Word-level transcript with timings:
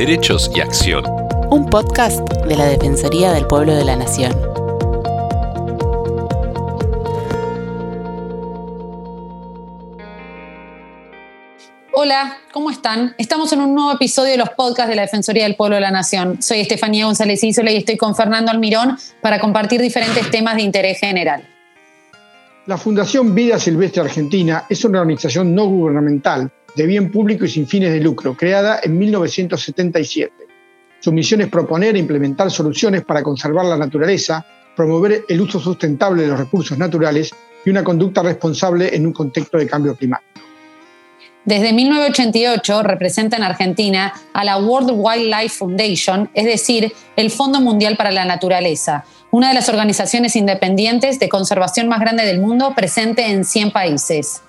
Derechos 0.00 0.50
y 0.54 0.60
Acción. 0.62 1.04
Un 1.50 1.68
podcast 1.68 2.26
de 2.46 2.56
la 2.56 2.64
Defensoría 2.64 3.32
del 3.32 3.46
Pueblo 3.46 3.74
de 3.74 3.84
la 3.84 3.96
Nación. 3.96 4.32
Hola, 11.92 12.38
¿cómo 12.50 12.70
están? 12.70 13.14
Estamos 13.18 13.52
en 13.52 13.60
un 13.60 13.74
nuevo 13.74 13.92
episodio 13.92 14.30
de 14.30 14.38
los 14.38 14.48
podcasts 14.48 14.88
de 14.88 14.96
la 14.96 15.02
Defensoría 15.02 15.42
del 15.42 15.56
Pueblo 15.56 15.74
de 15.74 15.82
la 15.82 15.90
Nación. 15.90 16.40
Soy 16.40 16.60
Estefanía 16.60 17.04
González 17.04 17.44
Isola 17.44 17.70
y 17.70 17.76
estoy 17.76 17.98
con 17.98 18.16
Fernando 18.16 18.50
Almirón 18.50 18.96
para 19.20 19.38
compartir 19.38 19.82
diferentes 19.82 20.30
temas 20.30 20.56
de 20.56 20.62
interés 20.62 20.98
general. 20.98 21.46
La 22.64 22.78
Fundación 22.78 23.34
Vida 23.34 23.58
Silvestre 23.58 24.00
Argentina 24.00 24.64
es 24.66 24.82
una 24.82 25.00
organización 25.00 25.54
no 25.54 25.66
gubernamental 25.66 26.50
de 26.76 26.86
bien 26.86 27.10
público 27.10 27.44
y 27.44 27.48
sin 27.48 27.66
fines 27.66 27.92
de 27.92 28.00
lucro, 28.00 28.36
creada 28.36 28.80
en 28.82 28.98
1977. 28.98 30.32
Su 31.00 31.12
misión 31.12 31.40
es 31.40 31.48
proponer 31.48 31.96
e 31.96 31.98
implementar 31.98 32.50
soluciones 32.50 33.02
para 33.04 33.22
conservar 33.22 33.64
la 33.64 33.76
naturaleza, 33.76 34.44
promover 34.76 35.24
el 35.28 35.40
uso 35.40 35.58
sustentable 35.58 36.22
de 36.22 36.28
los 36.28 36.38
recursos 36.38 36.76
naturales 36.76 37.30
y 37.64 37.70
una 37.70 37.84
conducta 37.84 38.22
responsable 38.22 38.94
en 38.94 39.06
un 39.06 39.12
contexto 39.12 39.58
de 39.58 39.66
cambio 39.66 39.94
climático. 39.96 40.30
Desde 41.44 41.72
1988 41.72 42.82
representa 42.82 43.36
en 43.36 43.42
Argentina 43.42 44.12
a 44.34 44.44
la 44.44 44.58
World 44.58 44.90
Wildlife 44.92 45.56
Foundation, 45.56 46.30
es 46.34 46.44
decir, 46.44 46.92
el 47.16 47.30
Fondo 47.30 47.62
Mundial 47.62 47.96
para 47.96 48.10
la 48.10 48.26
Naturaleza, 48.26 49.04
una 49.30 49.48
de 49.48 49.54
las 49.54 49.70
organizaciones 49.70 50.36
independientes 50.36 51.18
de 51.18 51.30
conservación 51.30 51.88
más 51.88 52.00
grande 52.00 52.26
del 52.26 52.40
mundo 52.40 52.74
presente 52.74 53.26
en 53.26 53.44
100 53.44 53.70
países. 53.70 54.42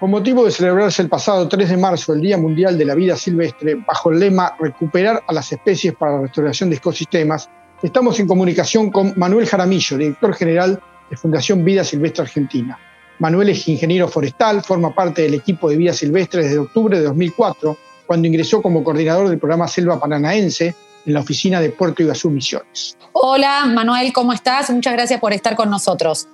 Con 0.00 0.10
motivo 0.10 0.44
de 0.44 0.50
celebrarse 0.50 1.02
el 1.02 1.08
pasado 1.08 1.48
3 1.48 1.68
de 1.68 1.76
marzo 1.76 2.12
el 2.12 2.20
Día 2.20 2.36
Mundial 2.36 2.76
de 2.76 2.84
la 2.84 2.94
Vida 2.94 3.16
Silvestre, 3.16 3.76
bajo 3.76 4.10
el 4.10 4.18
lema 4.18 4.54
Recuperar 4.58 5.22
a 5.26 5.32
las 5.32 5.52
especies 5.52 5.94
para 5.94 6.16
la 6.16 6.22
restauración 6.22 6.68
de 6.68 6.76
ecosistemas, 6.76 7.48
estamos 7.80 8.18
en 8.18 8.26
comunicación 8.26 8.90
con 8.90 9.14
Manuel 9.16 9.46
Jaramillo, 9.46 9.96
director 9.96 10.34
general 10.34 10.82
de 11.08 11.16
Fundación 11.16 11.64
Vida 11.64 11.84
Silvestre 11.84 12.22
Argentina. 12.22 12.76
Manuel 13.20 13.50
es 13.50 13.68
ingeniero 13.68 14.08
forestal, 14.08 14.64
forma 14.64 14.92
parte 14.92 15.22
del 15.22 15.34
equipo 15.34 15.70
de 15.70 15.76
Vida 15.76 15.92
Silvestre 15.92 16.42
desde 16.42 16.58
octubre 16.58 16.98
de 16.98 17.04
2004, 17.04 17.76
cuando 18.06 18.26
ingresó 18.26 18.60
como 18.60 18.82
coordinador 18.82 19.28
del 19.28 19.38
programa 19.38 19.68
Selva 19.68 20.00
Paranaense 20.00 20.74
en 21.06 21.14
la 21.14 21.20
oficina 21.20 21.60
de 21.60 21.70
Puerto 21.70 22.02
Iguazú 22.02 22.30
Misiones. 22.30 22.98
Hola, 23.12 23.64
Manuel, 23.66 24.12
¿cómo 24.12 24.32
estás? 24.32 24.70
Muchas 24.70 24.94
gracias 24.94 25.20
por 25.20 25.32
estar 25.32 25.54
con 25.54 25.70
nosotros. 25.70 26.26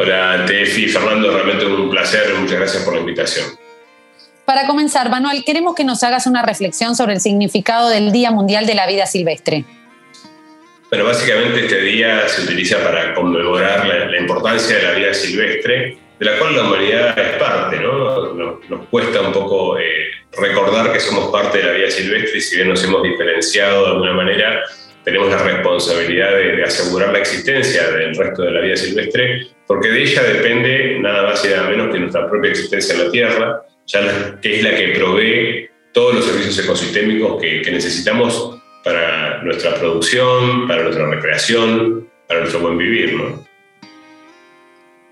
Hola, 0.00 0.44
Tefi, 0.46 0.86
Fernando, 0.86 1.28
realmente 1.32 1.66
un 1.66 1.90
placer, 1.90 2.32
muchas 2.34 2.56
gracias 2.56 2.84
por 2.84 2.94
la 2.94 3.00
invitación. 3.00 3.46
Para 4.44 4.64
comenzar, 4.68 5.10
Manuel, 5.10 5.42
queremos 5.44 5.74
que 5.74 5.82
nos 5.82 6.04
hagas 6.04 6.28
una 6.28 6.46
reflexión 6.46 6.94
sobre 6.94 7.14
el 7.14 7.20
significado 7.20 7.88
del 7.88 8.12
Día 8.12 8.30
Mundial 8.30 8.64
de 8.64 8.76
la 8.76 8.86
Vida 8.86 9.06
Silvestre. 9.06 9.64
Bueno, 10.88 11.04
básicamente 11.04 11.64
este 11.64 11.80
día 11.80 12.28
se 12.28 12.42
utiliza 12.42 12.78
para 12.78 13.12
conmemorar 13.12 13.88
la, 13.88 14.16
importancia 14.16 14.76
de 14.76 14.82
la 14.84 14.92
vida 14.92 15.12
silvestre, 15.12 15.98
de 16.16 16.24
la 16.24 16.38
cual 16.38 16.54
la 16.54 16.62
humanidad 16.62 17.18
es 17.18 17.36
parte, 17.36 17.80
¿no? 17.80 18.34
Nos, 18.34 18.86
cuesta 18.90 19.20
un 19.20 19.32
poco 19.32 19.80
eh, 19.80 20.12
recordar 20.40 20.92
que 20.92 21.00
somos 21.00 21.32
parte 21.32 21.58
de 21.58 21.64
la 21.64 21.72
vida 21.72 21.90
silvestre 21.90 22.38
y 22.38 22.40
si 22.40 22.54
bien 22.54 22.68
nos 22.68 22.84
hemos 22.84 23.02
diferenciado 23.02 23.84
de 23.84 23.90
alguna 23.90 24.12
manera, 24.12 24.62
tenemos 25.08 25.30
la 25.30 25.38
responsabilidad 25.38 26.36
de, 26.36 26.64
asegurar 26.64 27.12
la 27.12 27.20
existencia 27.20 27.90
del 27.90 28.14
resto 28.14 28.42
de 28.42 28.50
la 28.50 28.60
vida 28.60 28.76
silvestre, 28.76 29.46
porque 29.66 29.88
de 29.88 30.02
ella 30.02 30.22
depende 30.22 30.98
nada 31.00 31.22
más 31.22 31.42
y 31.46 31.48
nada 31.48 31.70
menos 31.70 31.90
que 31.90 31.98
nuestra 31.98 32.28
propia 32.28 32.50
existencia 32.50 32.94
en 32.94 33.04
la 33.04 33.10
Tierra, 33.10 33.62
ya 33.86 34.38
que 34.42 34.56
es 34.56 34.62
la 34.62 34.76
que 34.76 34.88
provee 34.88 35.70
todos 35.92 36.16
los 36.16 36.26
servicios 36.26 36.58
ecosistémicos 36.58 37.40
que, 37.40 37.62
necesitamos 37.70 38.60
para 38.84 39.42
nuestra 39.44 39.76
producción, 39.76 40.68
para 40.68 40.82
nuestra 40.82 41.08
recreación, 41.08 42.06
para 42.26 42.40
nuestro 42.40 42.60
buen 42.60 42.76
vivir. 42.76 43.18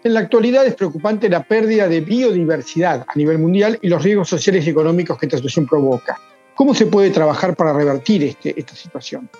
En 0.04 0.12
la 0.12 0.20
actualidad 0.20 0.66
es 0.66 0.74
preocupante 0.74 1.30
la 1.30 1.42
pérdida 1.42 1.88
de 1.88 2.02
biodiversidad 2.02 3.06
a 3.08 3.14
nivel 3.16 3.38
mundial 3.38 3.78
y 3.80 3.88
los 3.88 4.04
riesgos 4.04 4.28
sociales 4.28 4.66
y 4.66 4.70
económicos 4.70 5.18
que 5.18 5.24
esta 5.24 5.38
situación 5.38 5.66
provoca. 5.66 6.20
¿Cómo 6.54 6.74
se 6.74 6.84
puede 6.84 7.08
trabajar 7.08 7.56
para 7.56 7.72
revertir 7.72 8.24
este, 8.24 8.54
esta 8.60 8.74
situación? 8.74 9.30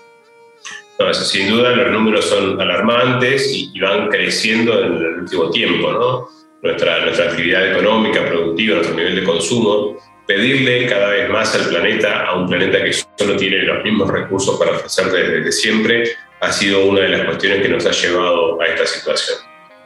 Sin 1.13 1.49
duda 1.49 1.75
los 1.75 1.91
números 1.91 2.25
son 2.25 2.59
alarmantes 2.59 3.51
y, 3.53 3.79
van 3.79 4.09
creciendo 4.09 4.83
en 4.83 4.93
el 4.93 5.19
último 5.19 5.51
tiempo, 5.51 5.91
¿no? 5.91 6.29
Nuestra, 6.61 7.05
nuestra 7.05 7.29
actividad 7.29 7.71
económica, 7.71 8.25
productiva, 8.25 8.75
nuestro 8.75 8.95
nivel 8.95 9.15
de 9.15 9.23
consumo, 9.23 9.97
pedirle 10.25 10.87
cada 10.87 11.09
vez 11.09 11.29
más 11.29 11.53
al 11.55 11.69
planeta, 11.69 12.25
a 12.25 12.35
un 12.35 12.47
planeta 12.47 12.83
que 12.83 12.91
solo 12.93 13.37
tiene 13.37 13.59
los 13.59 13.83
mismos 13.83 14.11
recursos 14.11 14.57
para 14.57 14.71
ofrecer 14.71 15.05
desde 15.11 15.51
siempre, 15.51 16.11
ha 16.41 16.51
sido 16.51 16.85
una 16.85 17.01
de 17.01 17.09
las 17.09 17.25
cuestiones 17.25 17.61
que 17.61 17.69
nos 17.69 17.85
ha 17.85 17.91
llevado 17.91 18.59
a 18.59 18.65
esta 18.65 18.85
situación. 18.85 19.37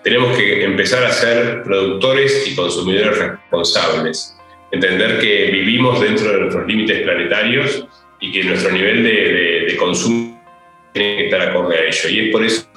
Tenemos 0.04 0.36
que 0.36 0.64
empezar 0.64 1.04
a 1.04 1.12
ser 1.12 1.62
productores 1.64 2.48
y 2.48 2.56
consumidores 2.56 3.18
responsables, 3.18 4.36
entender 4.72 5.20
que 5.20 5.52
vivimos 5.52 6.02
dentro 6.02 6.32
de 6.32 6.40
nuestros 6.40 6.66
límites 6.66 7.02
planetarios 7.02 7.86
y 8.20 8.32
que 8.32 8.44
nuestro 8.44 8.72
nivel 8.72 9.04
de, 9.04 9.66
de 9.68 9.76
consumo 9.78 10.31
tiene 10.94 11.18
que 11.18 11.26
estar 11.26 11.42
acorde 11.42 11.78
a 11.78 11.84
ello. 11.86 12.10
Y 12.10 12.28
es 12.28 12.32
por 12.32 12.44
eso 12.44 12.68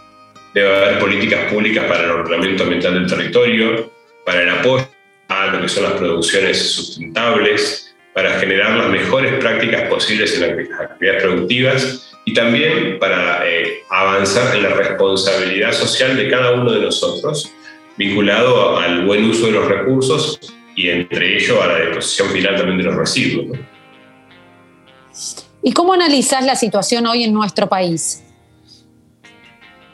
que 0.53 0.61
debe 0.61 0.77
haber 0.77 0.99
políticas 0.99 1.53
públicas 1.53 1.85
para 1.85 2.05
el 2.05 2.11
ordenamiento 2.11 2.63
ambiental 2.63 2.95
del 2.95 3.07
territorio, 3.07 3.91
para 4.25 4.43
el 4.43 4.51
apoyo 4.51 4.89
a 5.29 5.47
lo 5.47 5.61
que 5.61 5.69
son 5.69 5.85
las 5.85 5.93
producciones 5.95 6.59
sustentables, 6.59 7.95
para 8.15 8.39
generar 8.39 8.77
las 8.77 8.89
mejores 8.89 9.35
prácticas 9.35 9.89
posibles 9.89 10.41
en 10.41 10.71
las 10.71 10.81
actividades 10.81 11.23
productivas 11.23 12.15
y 12.25 12.33
también 12.33 12.99
para 12.99 13.49
eh, 13.49 13.83
avanzar 13.91 14.55
en 14.57 14.63
la 14.63 14.71
responsabilidad 14.71 15.73
social 15.73 16.17
de 16.17 16.29
cada 16.29 16.53
uno 16.53 16.73
de 16.73 16.81
nosotros, 16.81 17.53
vinculado 17.97 18.79
al 18.79 19.05
buen 19.05 19.25
uso 19.25 19.47
de 19.47 19.53
los 19.53 19.69
recursos 19.69 20.39
y 20.77 20.89
entre 20.89 21.37
ello 21.37 21.63
a 21.63 21.67
la 21.67 21.81
disposición 21.81 22.31
final 22.31 22.57
también 22.57 22.79
de 22.79 22.85
los 22.85 22.95
residuos. 22.95 23.59
¿Y 25.67 25.73
cómo 25.73 25.95
analizás 25.95 26.45
la 26.45 26.57
situación 26.57 27.07
hoy 27.07 27.25
en 27.25 27.33
nuestro 27.33 27.67
país? 27.71 28.23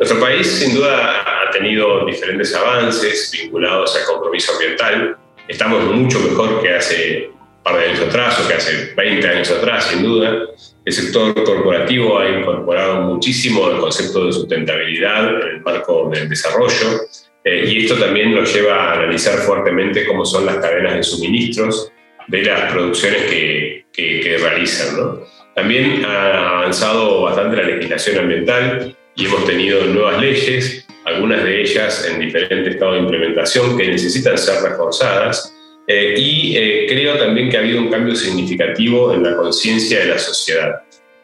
Nuestro 0.01 0.19
país 0.19 0.45
sin 0.45 0.75
duda 0.75 1.21
ha 1.21 1.51
tenido 1.53 2.05
diferentes 2.07 2.53
avances 2.57 3.31
vinculados 3.33 3.95
al 3.95 4.05
compromiso 4.05 4.53
ambiental. 4.55 5.17
Estamos 5.47 5.85
mucho 5.85 6.19
mejor 6.19 6.61
que 6.61 6.75
hace 6.75 7.31
un 7.31 7.63
par 7.63 7.79
de 7.79 7.85
años 7.85 8.01
atrás 8.01 8.41
o 8.41 8.49
que 8.49 8.55
hace 8.55 8.95
20 8.97 9.29
años 9.29 9.49
atrás, 9.53 9.85
sin 9.85 10.03
duda. 10.03 10.39
El 10.85 10.93
sector 10.93 11.35
corporativo 11.45 12.19
ha 12.19 12.29
incorporado 12.29 13.03
muchísimo 13.03 13.71
el 13.71 13.79
concepto 13.79 14.27
de 14.27 14.33
sustentabilidad 14.33 15.41
en 15.41 15.49
el 15.51 15.61
marco 15.61 16.11
del 16.13 16.29
desarrollo 16.29 17.03
eh, 17.45 17.65
y 17.69 17.85
esto 17.85 17.95
también 17.95 18.35
nos 18.35 18.53
lleva 18.53 18.75
a 18.75 18.95
analizar 18.95 19.39
fuertemente 19.39 20.05
cómo 20.05 20.25
son 20.25 20.47
las 20.47 20.57
cadenas 20.57 20.97
de 20.97 21.03
suministros 21.05 21.93
de 22.27 22.43
las 22.43 22.73
producciones 22.73 23.23
que, 23.23 23.87
que, 23.93 24.21
que 24.21 24.37
realizan. 24.39 24.97
¿no? 24.97 25.40
También 25.55 26.05
ha 26.05 26.59
avanzado 26.61 27.23
bastante 27.23 27.57
la 27.57 27.65
legislación 27.65 28.19
ambiental 28.19 28.97
y 29.17 29.27
hemos 29.27 29.45
tenido 29.45 29.85
nuevas 29.85 30.21
leyes, 30.21 30.87
algunas 31.05 31.43
de 31.45 31.63
ellas 31.63 32.09
en 32.09 32.21
diferente 32.21 32.71
estado 32.71 32.95
de 32.95 33.01
implementación 33.01 33.77
que 33.77 33.89
necesitan 33.89 34.39
ser 34.39 34.63
reforzadas. 34.63 35.55
Eh, 35.87 36.15
y 36.17 36.57
eh, 36.57 36.87
creo 36.89 37.19
también 37.19 37.51
que 37.51 37.57
ha 37.57 37.61
habido 37.61 37.81
un 37.81 37.89
cambio 37.89 38.15
significativo 38.15 39.13
en 39.13 39.25
la 39.25 39.37
conciencia 39.37 39.99
de 40.01 40.07
la 40.07 40.19
sociedad. 40.19 40.83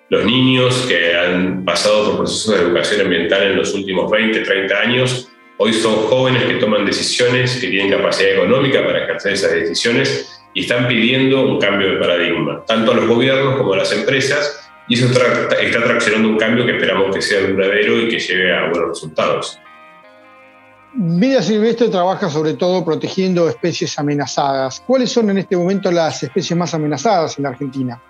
Los 0.08 0.24
niños 0.24 0.86
que 0.88 1.14
han 1.14 1.64
pasado 1.64 2.06
por 2.06 2.18
procesos 2.18 2.56
de 2.56 2.62
educación 2.64 3.00
ambiental 3.02 3.42
en 3.42 3.56
los 3.56 3.74
últimos 3.74 4.10
20, 4.10 4.40
30 4.40 4.80
años, 4.80 5.28
hoy 5.58 5.72
son 5.72 5.94
jóvenes 5.94 6.44
que 6.44 6.54
toman 6.54 6.84
decisiones, 6.84 7.58
que 7.60 7.68
tienen 7.68 7.90
capacidad 7.90 8.32
económica 8.32 8.84
para 8.84 9.04
ejercer 9.04 9.32
esas 9.32 9.52
decisiones 9.52 10.35
y 10.56 10.60
están 10.60 10.88
pidiendo 10.88 11.46
un 11.46 11.60
cambio 11.60 11.90
de 11.90 11.96
paradigma, 11.98 12.64
tanto 12.66 12.92
a 12.92 12.94
los 12.94 13.06
gobiernos 13.06 13.58
como 13.58 13.74
a 13.74 13.76
las 13.76 13.92
empresas, 13.92 14.66
y 14.88 14.94
eso 14.94 15.04
está, 15.04 15.54
está 15.60 15.84
traccionando 15.84 16.30
un 16.30 16.38
cambio 16.38 16.64
que 16.64 16.76
esperamos 16.76 17.14
que 17.14 17.20
sea 17.20 17.46
duradero 17.46 18.00
y 18.00 18.08
que 18.08 18.18
lleve 18.18 18.56
a 18.56 18.70
buenos 18.70 18.88
resultados. 18.88 19.60
Vida 20.94 21.42
Silvestre 21.42 21.90
trabaja 21.90 22.30
sobre 22.30 22.54
todo 22.54 22.82
protegiendo 22.86 23.50
especies 23.50 23.98
amenazadas. 23.98 24.82
¿Cuáles 24.86 25.12
son 25.12 25.28
en 25.28 25.36
este 25.36 25.58
momento 25.58 25.92
las 25.92 26.22
especies 26.22 26.56
más 26.56 26.72
amenazadas 26.72 27.36
en 27.36 27.42
la 27.42 27.50
Argentina? 27.50 28.00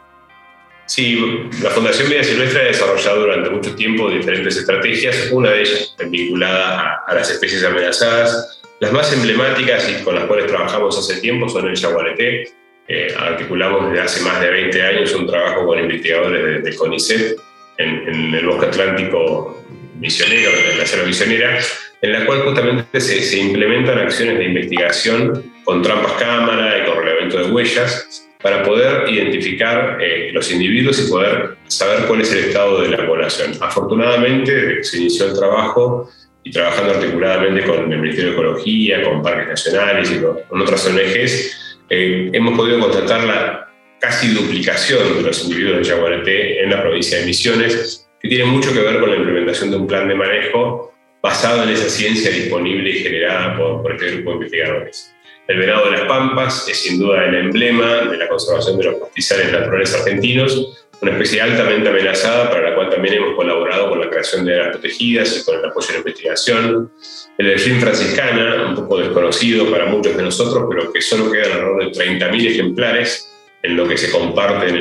Sí, 0.87 1.19
la 1.65 1.71
Fundación 1.71 2.09
Vida 2.09 2.23
Silvestre 2.23 2.61
ha 2.61 2.65
desarrollado 2.67 3.23
durante 3.23 3.51
mucho 3.51 3.75
tiempo 3.75 4.09
diferentes 4.09 4.57
estrategias, 4.57 5.33
una 5.33 5.51
de 5.51 5.63
ellas 5.63 5.97
vinculada 6.09 6.81
a, 6.81 7.11
a 7.11 7.15
las 7.17 7.29
especies 7.29 7.65
amenazadas, 7.65 8.63
las 8.81 8.93
más 8.93 9.13
emblemáticas 9.13 9.89
y 9.89 10.05
con 10.05 10.15
las 10.15 10.25
cuales 10.25 10.47
trabajamos 10.47 10.99
hace 10.99 11.21
tiempo 11.21 11.49
son 11.49 11.69
el 11.69 11.77
yaguareté. 11.77 12.51
Eh, 12.89 13.15
articulamos 13.19 13.91
desde 13.91 14.03
hace 14.03 14.25
más 14.25 14.41
de 14.41 14.51
20 14.51 14.83
años 14.83 15.15
un 15.15 15.27
trabajo 15.27 15.67
con 15.67 15.79
investigadores 15.79 16.63
de, 16.63 16.77
CONICET 16.77 17.37
en, 17.79 18.35
el 18.35 18.47
bosque 18.47 18.67
atlántico 18.67 19.65
misionero, 19.99 20.51
en 20.73 20.79
la 20.79 20.87
selva 20.87 21.07
misionera, 21.07 21.59
en 22.01 22.13
la 22.13 22.25
cual 22.27 22.43
justamente 22.43 23.01
se, 23.01 23.23
se 23.23 23.39
implementan 23.39 23.99
acciones 23.99 24.39
de 24.39 24.45
investigación 24.45 25.53
con 25.65 25.83
trampas 25.83 26.13
cámara 26.13 26.79
y 26.79 26.87
con 26.87 26.99
relevamiento 26.99 27.39
de 27.39 27.51
huellas 27.51 28.27
para 28.41 28.63
poder 28.63 29.09
identificar 29.09 29.99
eh, 30.01 30.31
los 30.33 30.53
individuos 30.53 31.05
y 31.05 31.11
poder 31.11 31.57
saber 31.67 32.07
cuál 32.07 32.21
es 32.21 32.33
el 32.33 32.45
estado 32.45 32.83
de 32.83 32.91
la 32.91 33.05
población. 33.05 33.53
Afortunadamente, 33.61 34.85
se 34.85 34.99
inició 34.99 35.27
el 35.27 35.35
trabajo 35.35 36.09
y 36.47 36.51
trabajando 36.53 36.95
articuladamente 36.95 37.65
con 37.67 37.93
el 37.93 37.99
Ministerio 37.99 38.31
de 38.31 38.37
Ecología, 38.37 39.03
con 39.03 39.21
parques 39.21 39.49
nacionales 39.49 40.13
y 40.13 40.21
con, 40.21 40.63
otras 40.63 40.87
ONGs, 40.87 41.77
eh, 41.91 42.31
hemos 42.33 42.57
podido 42.57 42.79
constatar 42.79 43.25
la 43.25 43.69
casi 43.99 44.29
duplicación 44.29 45.17
de 45.17 45.23
los 45.23 45.43
individuos 45.43 45.79
de 45.79 45.85
Yaguareté 45.85 46.63
en 46.63 46.71
la 46.71 46.83
provincia 46.83 47.19
de 47.19 47.27
Misiones, 47.27 48.09
que 48.21 48.29
tiene 48.29 48.45
mucho 48.45 48.73
que 48.73 48.79
ver 48.79 49.01
con 49.01 49.11
la 49.11 49.17
implementación 49.17 49.73
de 49.73 49.77
un 49.77 49.89
plan 49.89 50.07
de 50.07 50.15
manejo 50.15 50.95
basado 51.21 51.65
en 51.65 51.71
esa 51.71 51.89
ciencia 51.89 52.31
disponible 52.31 52.91
y 52.91 53.01
generada 53.01 53.57
por, 53.59 53.83
por 53.83 53.95
este 53.95 54.13
grupo 54.13 54.31
de 54.31 54.37
investigadores. 54.37 55.13
El 55.49 55.59
venado 55.59 55.87
de 55.87 55.99
las 55.99 56.03
pampas 56.03 56.69
es 56.69 56.81
sin 56.81 57.01
duda 57.01 57.25
el 57.25 57.35
emblema 57.35 58.03
de 58.03 58.19
la 58.19 58.29
conservación 58.29 58.79
de 58.79 58.85
los 58.85 58.95
pastizales 59.01 59.51
naturales 59.51 59.93
argentinos, 59.95 60.86
una 61.01 61.13
especie 61.13 61.41
altamente 61.41 61.89
amenazada 61.89 62.51
para 62.51 62.71
la 62.71 62.75
cual 62.75 62.91
también 62.91 63.15
hemos 63.15 63.35
colaborado 63.35 63.91
con 63.91 64.01
la 64.01 64.09
creación 64.09 64.45
de 64.45 64.55
áreas 64.55 64.71
protegidas 64.71 65.37
y 65.37 65.45
con 65.45 65.59
el 65.59 65.65
apoyo 65.65 65.89
a 65.91 65.93
la 65.93 65.99
investigación. 65.99 66.91
El 67.39 67.47
delfín 67.47 67.81
franciscana, 67.81 68.67
un 68.69 68.75
poco 68.75 68.99
desconocido 68.99 69.71
para 69.71 69.87
muchos 69.87 70.17
de 70.17 70.23
nosotros, 70.23 70.65
pero 70.69 70.93
que 70.93 71.03
solo 71.03 71.31
quedan 71.31 71.53
alrededor 71.53 71.93
de 71.93 71.93
30.000 71.93 72.51
ejemplares 72.51 73.33
en 73.63 73.77
lo 73.77 73.87
que 73.87 73.99
se 73.99 74.11
comparte 74.11 74.69
en 74.69 74.77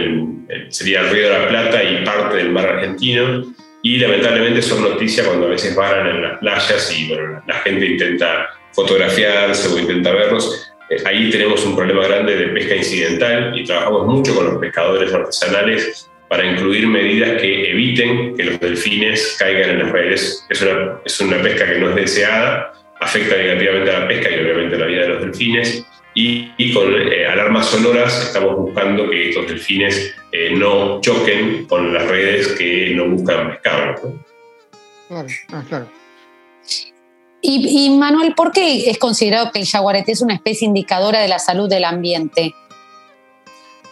el, 0.47 0.71
sería 0.71 1.01
el 1.01 1.09
Río 1.09 1.29
de 1.29 1.39
la 1.39 1.47
Plata 1.47 1.83
y 1.83 2.05
parte 2.05 2.37
del 2.37 2.51
mar 2.51 2.67
argentino. 2.67 3.43
Y 3.81 3.97
lamentablemente 3.97 4.61
son 4.61 4.81
noticias 4.81 5.27
cuando 5.27 5.47
a 5.47 5.49
veces 5.49 5.75
varan 5.75 6.07
en 6.07 6.21
las 6.21 6.39
playas 6.39 6.91
y 6.97 7.07
bueno, 7.07 7.43
la 7.45 7.55
gente 7.55 7.85
intenta 7.85 8.49
fotografiarse 8.71 9.67
o 9.67 9.77
intenta 9.77 10.11
verlos. 10.11 10.71
Eh, 10.89 10.97
ahí 11.05 11.29
tenemos 11.29 11.65
un 11.65 11.75
problema 11.75 12.07
grande 12.07 12.35
de 12.35 12.47
pesca 12.47 12.75
incidental 12.75 13.57
y 13.57 13.63
trabajamos 13.63 14.07
mucho 14.07 14.35
con 14.35 14.45
los 14.45 14.57
pescadores 14.57 15.13
artesanales 15.13 16.09
para 16.27 16.45
incluir 16.45 16.87
medidas 16.87 17.41
que 17.41 17.71
eviten 17.71 18.35
que 18.35 18.43
los 18.43 18.59
delfines 18.59 19.35
caigan 19.39 19.71
en 19.71 19.79
las 19.79 19.91
redes. 19.91 20.45
Es 20.49 20.61
una, 20.61 20.99
es 21.05 21.19
una 21.21 21.41
pesca 21.41 21.65
que 21.65 21.79
no 21.79 21.89
es 21.89 21.95
deseada, 21.95 22.73
afecta 22.99 23.35
negativamente 23.37 23.91
a 23.91 23.99
la 23.99 24.07
pesca 24.07 24.29
y 24.29 24.39
obviamente 24.39 24.75
a 24.75 24.79
la 24.79 24.85
vida 24.85 25.01
de 25.01 25.07
los 25.09 25.21
delfines. 25.21 25.85
Y, 26.17 26.73
con 26.73 26.93
eh, 26.95 27.27
alarmas 27.27 27.67
sonoras 27.67 28.27
estamos 28.27 28.55
buscando 28.55 29.09
que 29.09 29.29
estos 29.29 29.47
delfines 29.47 30.15
eh, 30.31 30.51
no 30.55 31.01
choquen 31.01 31.65
con 31.65 31.93
las 31.93 32.07
redes 32.07 32.47
que 32.53 32.93
no 32.95 33.09
buscan 33.09 33.49
pescar. 33.49 33.99
Claro, 35.09 35.27
ah, 35.49 35.63
claro. 35.67 36.04
Y, 37.47 37.89
Manuel, 37.91 38.33
¿por 38.35 38.51
qué 38.51 38.89
es 38.89 38.97
considerado 38.97 39.51
que 39.51 39.59
el 39.59 39.65
yaguareté 39.65 40.13
es 40.13 40.21
una 40.21 40.33
especie 40.33 40.67
indicadora 40.67 41.19
de 41.19 41.27
la 41.27 41.37
salud 41.37 41.69
del 41.69 41.83
ambiente? 41.83 42.55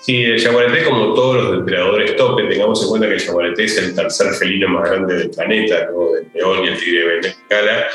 Sí, 0.01 0.23
el 0.23 0.38
yaguareté, 0.38 0.83
como 0.83 1.13
todos 1.13 1.35
los 1.35 1.51
depredadores 1.59 2.15
tope, 2.15 2.44
tengamos 2.44 2.81
en 2.81 2.89
cuenta 2.89 3.07
que 3.07 3.13
el 3.13 3.19
yaguareté 3.19 3.63
es 3.65 3.77
el 3.77 3.95
tercer 3.95 4.33
felino 4.33 4.67
más 4.69 4.89
grande 4.89 5.15
del 5.15 5.29
planeta, 5.29 5.85
luego 5.85 6.15
del 6.15 6.27
león 6.33 6.65
y 6.65 6.67
el 6.67 6.77
tigre 6.77 7.00
de 7.00 7.35
Bengala, 7.50 7.88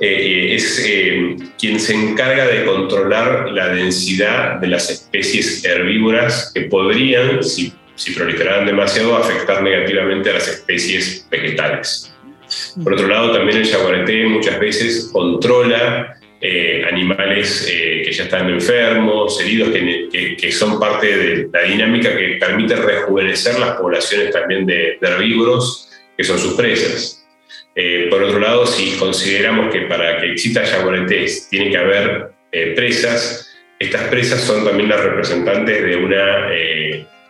eh, 0.00 0.54
es 0.54 0.82
eh, 0.84 1.36
quien 1.58 1.78
se 1.78 1.94
encarga 1.94 2.46
de 2.46 2.64
controlar 2.64 3.50
la 3.52 3.68
densidad 3.68 4.56
de 4.56 4.66
las 4.68 4.90
especies 4.90 5.64
herbívoras 5.64 6.50
que 6.54 6.62
podrían, 6.62 7.44
si, 7.44 7.72
si 7.96 8.12
proliferaran 8.12 8.66
demasiado, 8.66 9.16
afectar 9.16 9.62
negativamente 9.62 10.30
a 10.30 10.34
las 10.34 10.48
especies 10.48 11.28
vegetales. 11.30 12.11
Por 12.82 12.94
otro 12.94 13.08
lado, 13.08 13.32
también 13.32 13.58
el 13.58 13.64
yaguareté 13.64 14.26
muchas 14.26 14.58
veces 14.58 15.10
controla 15.12 16.16
eh, 16.44 16.82
animales 16.90 17.68
eh, 17.70 18.02
que 18.04 18.10
ya 18.10 18.24
están 18.24 18.50
enfermos, 18.50 19.40
heridos, 19.40 19.68
que, 19.70 20.50
son 20.50 20.80
parte 20.80 21.16
de 21.16 21.48
la 21.52 21.62
dinámica 21.62 22.16
que 22.16 22.36
permite 22.40 22.74
rejuvenecer 22.74 23.60
las 23.60 23.76
poblaciones 23.76 24.32
también 24.32 24.66
de, 24.66 24.98
herbívoros, 25.00 25.88
que 26.16 26.24
son 26.24 26.40
sus 26.40 26.54
presas. 26.54 27.24
Eh, 27.76 28.08
por 28.10 28.24
otro 28.24 28.40
lado, 28.40 28.66
si 28.66 28.96
consideramos 28.98 29.72
que 29.72 29.82
para 29.82 30.20
que 30.20 30.32
exista 30.32 30.64
yaguaretés 30.64 31.48
tiene 31.48 31.70
que 31.70 31.78
haber 31.78 32.32
presas, 32.74 33.48
estas 33.78 34.08
presas 34.08 34.40
son 34.40 34.64
también 34.64 34.88
las 34.88 35.00
representantes 35.00 35.80
de 35.80 35.96
una 35.96 36.48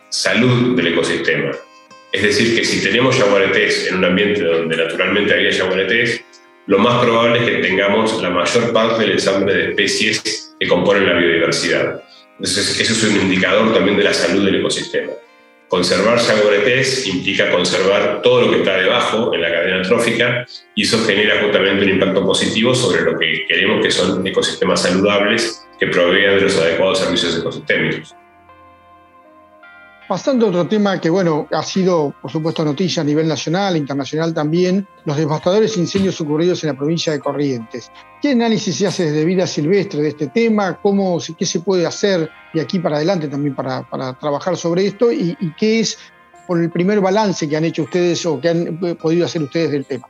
salud 0.09 0.75
del 0.75 0.87
ecosistema. 0.87 1.51
Es 2.13 2.21
decir, 2.21 2.55
que 2.55 2.63
si 2.63 2.83
tenemos 2.83 3.17
yaguaretés 3.17 3.87
en 3.87 3.97
un 3.97 4.05
ambiente 4.05 4.43
donde 4.43 4.77
naturalmente 4.77 5.33
había 5.33 5.49
yaguaretés, 5.49 6.23
lo 6.67 6.77
más 6.77 7.03
probable 7.03 7.39
es 7.39 7.45
que 7.49 7.57
tengamos 7.67 8.21
la 8.21 8.29
mayor 8.29 8.71
parte 8.71 9.01
del 9.01 9.13
ensamble 9.13 9.51
de 9.51 9.69
especies 9.71 10.55
que 10.59 10.67
componen 10.67 11.07
la 11.07 11.17
biodiversidad. 11.17 12.03
Entonces, 12.37 12.79
eso 12.79 12.93
es 12.93 13.03
un 13.11 13.19
indicador 13.19 13.73
también 13.73 13.97
de 13.97 14.03
la 14.03 14.13
salud 14.13 14.45
del 14.45 14.57
ecosistema. 14.57 15.11
Conservar 15.67 16.19
yaguaretés 16.19 17.07
implica 17.07 17.49
conservar 17.49 18.21
todo 18.21 18.41
lo 18.41 18.51
que 18.51 18.57
está 18.59 18.77
debajo 18.77 19.33
en 19.33 19.41
la 19.41 19.51
cadena 19.51 19.81
trófica 19.81 20.45
y 20.75 20.83
eso 20.83 21.03
genera 21.05 21.41
justamente 21.41 21.83
un 21.83 21.89
impacto 21.89 22.23
positivo 22.23 22.75
sobre 22.75 23.01
lo 23.01 23.17
que 23.17 23.47
queremos 23.47 23.83
que 23.83 23.89
son 23.89 24.25
ecosistemas 24.27 24.83
saludables 24.83 25.65
que 25.79 25.87
provean 25.87 26.35
de 26.35 26.41
los 26.41 26.57
adecuados 26.57 26.99
servicios 26.99 27.39
ecosistémicos. 27.39 28.13
Pasando 30.07 30.47
a 30.47 30.49
otro 30.49 30.67
tema 30.67 30.99
que, 30.99 31.09
bueno, 31.09 31.47
ha 31.51 31.63
sido, 31.63 32.13
por 32.21 32.29
supuesto, 32.29 32.65
noticia 32.65 33.01
a 33.01 33.05
nivel 33.05 33.25
nacional 33.25 33.77
internacional 33.77 34.33
también, 34.33 34.85
los 35.05 35.15
devastadores 35.15 35.77
incendios 35.77 36.19
ocurridos 36.19 36.61
en 36.63 36.71
la 36.71 36.77
provincia 36.77 37.13
de 37.13 37.19
Corrientes. 37.19 37.89
¿Qué 38.21 38.31
análisis 38.31 38.75
se 38.75 38.87
hace 38.87 39.05
desde 39.05 39.23
vida 39.23 39.47
silvestre 39.47 40.01
de 40.01 40.09
este 40.09 40.27
tema? 40.27 40.77
¿Cómo, 40.81 41.19
¿Qué 41.37 41.45
se 41.45 41.61
puede 41.61 41.85
hacer 41.85 42.29
de 42.53 42.61
aquí 42.61 42.79
para 42.79 42.97
adelante 42.97 43.29
también 43.29 43.55
para, 43.55 43.87
trabajar 44.19 44.57
sobre 44.57 44.85
esto? 44.85 45.09
¿Y, 45.09 45.37
qué 45.57 45.79
es 45.79 45.97
por 46.47 46.61
el 46.61 46.69
primer 46.69 46.99
balance 46.99 47.47
que 47.47 47.55
han 47.55 47.63
hecho 47.63 47.83
ustedes 47.83 48.25
o 48.25 48.41
que 48.41 48.49
han 48.49 48.77
podido 49.01 49.25
hacer 49.25 49.41
ustedes 49.41 49.71
del 49.71 49.85
tema? 49.85 50.09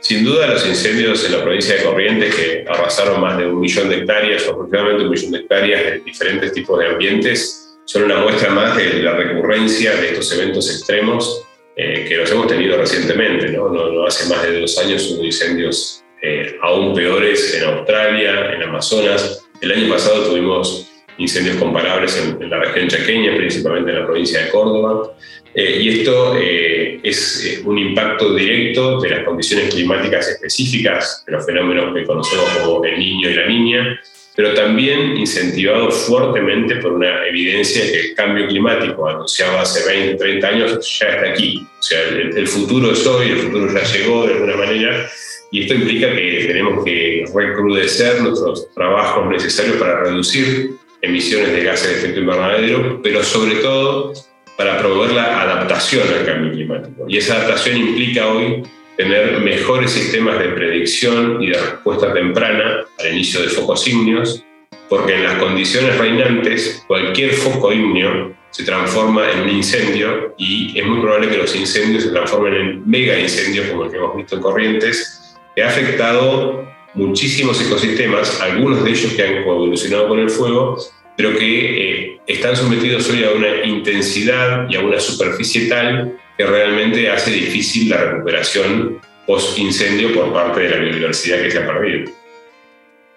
Sin 0.00 0.24
duda, 0.24 0.46
los 0.46 0.66
incendios 0.66 1.26
en 1.26 1.32
la 1.32 1.42
provincia 1.42 1.74
de 1.74 1.82
Corrientes, 1.82 2.34
que 2.34 2.64
arrasaron 2.66 3.20
más 3.20 3.36
de 3.36 3.48
un 3.48 3.60
millón 3.60 3.90
de 3.90 3.96
hectáreas, 3.96 4.48
aproximadamente 4.48 5.04
un 5.04 5.10
millón 5.10 5.32
de 5.32 5.38
hectáreas 5.40 5.84
de 5.84 5.98
diferentes 6.00 6.52
tipos 6.52 6.78
de 6.78 6.86
ambientes, 6.86 7.65
son 7.86 8.02
una 8.02 8.18
muestra 8.18 8.50
más 8.50 8.76
de 8.76 9.02
la 9.02 9.14
recurrencia 9.14 9.94
de 9.94 10.08
estos 10.08 10.32
eventos 10.32 10.68
extremos 10.70 11.46
eh, 11.76 12.04
que 12.08 12.16
los 12.16 12.30
hemos 12.30 12.48
tenido 12.48 12.76
recientemente. 12.76 13.48
¿no? 13.50 13.68
No, 13.68 14.06
hace 14.06 14.28
más 14.28 14.42
de 14.42 14.60
dos 14.60 14.76
años 14.78 15.08
hubo 15.10 15.24
incendios 15.24 16.02
eh, 16.20 16.56
aún 16.62 16.94
peores 16.94 17.54
en 17.54 17.64
Australia, 17.64 18.52
en 18.52 18.62
Amazonas. 18.64 19.46
El 19.60 19.72
año 19.72 19.88
pasado 19.88 20.24
tuvimos 20.24 20.90
incendios 21.18 21.56
comparables 21.56 22.16
en, 22.18 22.50
la 22.50 22.58
región 22.58 22.88
chaqueña, 22.88 23.36
principalmente 23.36 23.92
en 23.92 24.00
la 24.00 24.06
provincia 24.06 24.44
de 24.44 24.50
Córdoba. 24.50 25.12
Eh, 25.54 25.78
y 25.80 26.00
esto 26.00 26.36
es 26.36 27.62
un 27.64 27.78
impacto 27.78 28.34
directo 28.34 29.00
de 29.00 29.10
las 29.10 29.24
condiciones 29.24 29.72
climáticas 29.72 30.28
específicas, 30.28 31.22
de 31.24 31.32
los 31.32 31.46
fenómenos 31.46 31.94
que 31.94 32.04
conocemos 32.04 32.48
como 32.58 32.84
el 32.84 32.98
niño 32.98 33.30
y 33.30 33.34
la 33.34 33.46
niña, 33.46 34.00
pero 34.36 34.52
también 34.52 35.16
incentivado 35.16 35.90
fuertemente 35.90 36.76
por 36.76 36.92
una 36.92 37.26
evidencia 37.26 37.82
que 37.82 38.00
el 38.00 38.14
cambio 38.14 38.46
climático 38.46 39.08
anunciado 39.08 39.58
hace 39.58 39.88
20, 39.88 40.16
30 40.16 40.46
años 40.46 40.98
ya 41.00 41.08
está 41.08 41.30
aquí. 41.30 41.66
O 41.78 41.82
sea, 41.82 42.02
el, 42.02 42.46
futuro 42.46 42.92
es 42.92 43.06
hoy, 43.06 43.30
el 43.30 43.38
futuro 43.38 43.72
ya 43.72 43.82
llegó 43.82 44.26
de 44.26 44.34
alguna 44.34 44.56
manera, 44.56 45.08
y 45.50 45.62
esto 45.62 45.74
implica 45.74 46.14
que 46.14 46.44
tenemos 46.46 46.84
que 46.84 47.24
recrudecer 47.34 48.20
nuestros 48.20 48.72
trabajos 48.74 49.26
necesarios 49.30 49.76
para 49.76 50.02
reducir 50.02 50.72
emisiones 51.00 51.52
de 51.52 51.64
gases 51.64 51.88
de 51.88 51.98
efecto 51.98 52.20
invernadero, 52.20 53.00
pero 53.02 53.22
sobre 53.22 53.56
todo 53.56 54.12
para 54.58 54.78
promover 54.78 55.12
la 55.12 55.42
adaptación 55.42 56.06
al 56.08 56.26
cambio 56.26 56.52
climático. 56.52 57.06
Y 57.08 57.16
esa 57.16 57.36
adaptación 57.36 57.76
implica 57.78 58.28
hoy 58.28 58.62
tener 58.96 59.40
mejores 59.40 59.90
sistemas 59.90 60.38
de 60.38 60.48
predicción 60.48 61.42
y 61.42 61.48
de 61.48 61.58
respuesta 61.58 62.12
temprana 62.12 62.84
al 62.98 63.12
inicio 63.12 63.42
de 63.42 63.48
focos 63.48 63.86
ígneos, 63.86 64.44
porque 64.88 65.14
en 65.14 65.24
las 65.24 65.38
condiciones 65.38 65.98
reinantes 65.98 66.84
cualquier 66.86 67.32
foco 67.32 67.72
ígneo 67.72 68.34
se 68.50 68.64
transforma 68.64 69.30
en 69.30 69.40
un 69.40 69.50
incendio 69.50 70.34
y 70.38 70.78
es 70.78 70.86
muy 70.86 71.00
probable 71.00 71.28
que 71.28 71.36
los 71.36 71.54
incendios 71.54 72.04
se 72.04 72.10
transformen 72.10 72.54
en 72.54 72.88
mega 72.88 73.18
incendios 73.18 73.66
como 73.66 73.84
el 73.84 73.90
que 73.90 73.98
hemos 73.98 74.16
visto 74.16 74.36
en 74.36 74.42
Corrientes, 74.42 75.36
que 75.54 75.62
ha 75.62 75.68
afectado 75.68 76.66
muchísimos 76.94 77.60
ecosistemas, 77.60 78.40
algunos 78.40 78.82
de 78.82 78.90
ellos 78.90 79.12
que 79.12 79.22
han 79.22 79.34
evolucionado 79.34 80.08
con 80.08 80.20
el 80.20 80.30
fuego, 80.30 80.78
pero 81.16 81.36
que 81.36 82.12
eh, 82.14 82.20
están 82.26 82.56
sometidos 82.56 83.10
hoy 83.10 83.24
a 83.24 83.32
una 83.32 83.64
intensidad 83.64 84.68
y 84.70 84.76
a 84.76 84.80
una 84.80 85.00
superficie 85.00 85.66
tal 85.66 86.18
que 86.36 86.46
realmente 86.46 87.10
hace 87.10 87.30
difícil 87.30 87.90
la 87.90 87.98
recuperación 87.98 89.00
post-incendio 89.26 90.14
por 90.14 90.32
parte 90.32 90.60
de 90.60 90.70
la 90.70 90.76
biodiversidad 90.76 91.42
que 91.42 91.50
se 91.50 91.58
ha 91.58 91.66
perdido. 91.66 92.10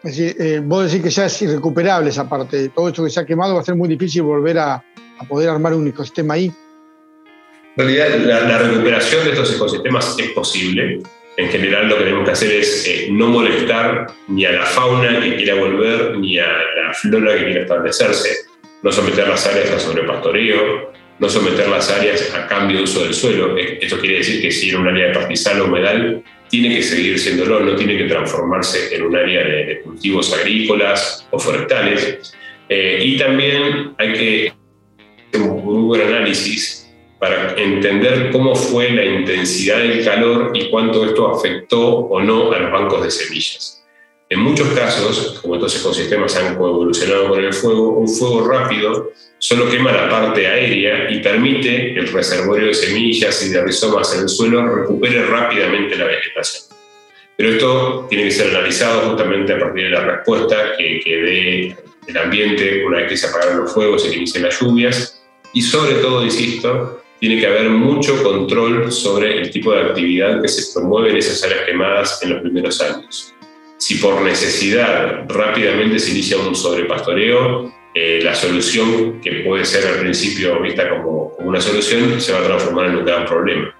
Es 0.03 0.15
decir, 0.15 0.35
eh, 0.39 0.61
vos 0.63 0.85
decís 0.85 1.03
que 1.03 1.09
ya 1.09 1.25
es 1.25 1.41
irrecuperable 1.41 2.09
esa 2.09 2.27
parte. 2.27 2.69
Todo 2.69 2.88
esto 2.88 3.03
que 3.03 3.09
se 3.09 3.19
ha 3.19 3.25
quemado 3.25 3.55
va 3.55 3.61
a 3.61 3.65
ser 3.65 3.75
muy 3.75 3.89
difícil 3.89 4.21
volver 4.21 4.57
a, 4.57 4.83
poder 5.27 5.49
armar 5.49 5.73
un 5.73 5.88
ecosistema 5.88 6.35
ahí. 6.35 6.51
En 7.75 7.85
realidad, 7.85 8.47
la, 8.47 8.57
recuperación 8.59 9.25
de 9.25 9.31
estos 9.31 9.53
ecosistemas 9.53 10.15
es 10.17 10.29
posible. 10.29 11.01
En 11.35 11.49
general, 11.49 11.89
lo 11.89 11.97
que 11.97 12.03
tenemos 12.05 12.25
que 12.25 12.31
hacer 12.31 12.51
es 12.51 12.88
eh, 12.88 13.07
no 13.11 13.27
molestar 13.27 14.07
ni 14.29 14.45
a 14.45 14.51
la 14.53 14.65
fauna 14.65 15.19
que 15.19 15.35
quiera 15.35 15.55
volver, 15.55 16.17
ni 16.17 16.39
a 16.39 16.47
la 16.47 16.93
flora 16.93 17.38
que 17.38 17.45
quiera 17.45 17.61
establecerse. 17.61 18.29
no 18.81 18.91
someter 18.93 19.27
las 19.27 19.45
áreas 19.45 19.71
a 19.71 19.79
sobrepastoreo, 19.79 20.93
no 21.19 21.29
someter 21.29 21.67
las 21.67 21.89
áreas 21.91 22.33
a 22.33 22.47
cambio 22.47 22.77
de 22.77 22.83
uso 22.83 23.03
del 23.03 23.13
suelo. 23.13 23.55
Esto 23.57 23.99
quiere 23.99 24.17
decir 24.17 24.41
que 24.41 24.51
si 24.51 24.69
era 24.69 24.79
un 24.79 24.88
área 24.88 25.07
de 25.07 25.13
pastizal 25.13 25.61
o 25.61 25.65
humedal, 25.65 26.23
tiene 26.49 26.75
que 26.75 26.81
seguir 26.81 27.19
siéndolo, 27.19 27.59
no 27.59 27.75
tiene 27.75 27.97
que 27.97 28.05
transformarse 28.05 28.95
en 28.95 29.03
un 29.03 29.15
área 29.15 29.43
de, 29.43 29.81
cultivos 29.83 30.33
agrícolas 30.33 31.27
o 31.29 31.39
forestales. 31.39 32.33
Eh, 32.67 33.01
y 33.03 33.17
también 33.17 33.93
hay 33.97 34.13
que 34.13 34.53
hacer 35.29 35.41
un 35.41 35.88
buen 35.88 36.01
análisis 36.01 36.89
para 37.19 37.53
entender 37.55 38.31
cómo 38.31 38.55
fue 38.55 38.91
la 38.91 39.03
intensidad 39.03 39.79
del 39.79 40.03
calor 40.03 40.51
y 40.53 40.69
cuánto 40.69 41.05
esto 41.05 41.35
afectó 41.35 41.97
o 41.97 42.21
no 42.21 42.51
a 42.51 42.59
los 42.59 42.71
bancos 42.71 43.03
de 43.03 43.11
semillas. 43.11 43.78
En 44.31 44.41
muchos 44.41 44.67
casos, 44.69 45.39
como 45.41 45.55
estos 45.55 45.79
ecosistemas 45.79 46.36
han 46.36 46.53
evolucionado 46.53 47.29
con 47.29 47.43
el 47.43 47.51
fuego, 47.51 47.98
un 47.98 48.07
fuego 48.07 48.48
rápido 48.48 49.12
solo 49.39 49.67
quema 49.67 49.91
la 49.91 50.07
parte 50.07 50.45
aérea 50.45 51.09
y 51.09 51.19
permite 51.19 51.95
que 51.95 52.00
el 52.00 52.13
reservorio 52.13 52.67
de 52.67 52.75
semillas 52.75 53.43
y 53.43 53.50
de 53.50 53.63
rizomas 53.63 54.13
en 54.13 54.21
el 54.21 54.29
suelo 54.29 54.63
recupere 54.67 55.25
rápidamente 55.25 55.95
la 55.95 56.05
vegetación. 56.05 56.65
Pero 57.36 57.50
esto 57.50 58.05
tiene 58.07 58.25
que 58.25 58.31
ser 58.31 58.55
analizado 58.55 59.09
justamente 59.09 59.53
a 59.53 59.59
partir 59.59 59.86
de 59.86 59.89
la 59.89 60.01
respuesta 60.01 60.77
que, 60.77 61.00
que 61.03 61.17
dé 61.17 61.77
el 62.05 62.17
ambiente 62.17 62.86
una 62.86 62.98
vez 62.98 63.09
que 63.09 63.17
se 63.17 63.27
apagaron 63.27 63.62
los 63.62 63.74
fuegos 63.74 64.05
y 64.05 64.12
que 64.12 64.17
inician 64.17 64.43
las 64.43 64.59
lluvias. 64.59 65.24
Y 65.53 65.63
sobre 65.63 65.95
todo, 65.95 66.24
insisto, 66.24 67.01
tiene 67.19 67.39
que 67.39 67.48
haber 67.48 67.71
mucho 67.71 68.21
control 68.21 68.91
sobre 68.91 69.41
el 69.41 69.50
tipo 69.50 69.74
de 69.74 69.81
actividad 69.81 70.39
que 70.39 70.50
se 70.50 70.71
promueve 70.71 71.09
en 71.09 71.17
esas 71.17 71.43
áreas 71.43 71.65
quemadas 71.65 72.21
en 72.21 72.29
los 72.29 72.41
primeros 72.41 72.79
años 72.79 73.33
si 73.79 73.95
por 73.95 74.21
necesidad 74.21 75.25
rápidamente 75.29 76.00
se 76.00 76.12
inicia 76.12 76.38
un 76.38 76.53
sobrepastoreo, 76.53 77.71
eh, 77.93 78.19
la 78.21 78.36
solución 78.36 79.21
que 79.21 79.41
puede 79.45 79.63
ser 79.63 79.88
al 79.88 80.00
principio 80.00 80.62
vista 80.62 80.89
como, 80.89 81.33
una 81.39 81.62
solución 81.62 82.19
se 82.19 82.33
va 82.33 82.39
a 82.39 82.43
transformar 82.43 82.88
en 82.88 82.98
un 82.98 83.05
gran 83.05 83.25
problema. 83.25 83.74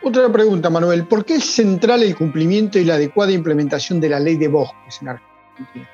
Otra 0.00 0.30
pregunta, 0.32 0.70
Manuel. 0.70 1.06
¿Por 1.06 1.24
qué 1.24 1.34
es 1.34 1.44
central 1.44 2.04
el 2.04 2.14
cumplimiento 2.14 2.78
y 2.78 2.84
la 2.84 2.94
adecuada 2.94 3.32
implementación 3.32 4.00
de 4.00 4.10
la 4.10 4.20
ley 4.20 4.36
de 4.36 4.46
bosques 4.46 5.02
en 5.02 5.08
Argentina? 5.08 5.90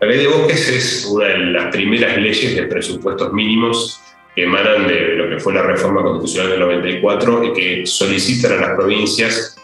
La 0.00 0.08
ley 0.08 0.18
de 0.18 0.26
bosques 0.26 0.68
es 0.68 1.06
una 1.06 1.28
de 1.28 1.38
las 1.38 1.72
primeras 1.72 2.16
leyes 2.16 2.56
de 2.56 2.64
presupuestos 2.64 3.32
mínimos 3.32 4.02
que 4.34 4.42
emanan 4.42 4.88
de 4.88 5.14
lo 5.14 5.30
que 5.30 5.38
fue 5.38 5.54
la 5.54 5.62
reforma 5.62 6.02
constitucional 6.02 6.50
del 6.50 6.60
94 6.60 7.44
y 7.44 7.52
que 7.52 7.86
solicitan 7.86 8.52
a 8.54 8.56
las 8.56 8.70
provincias 8.76 9.56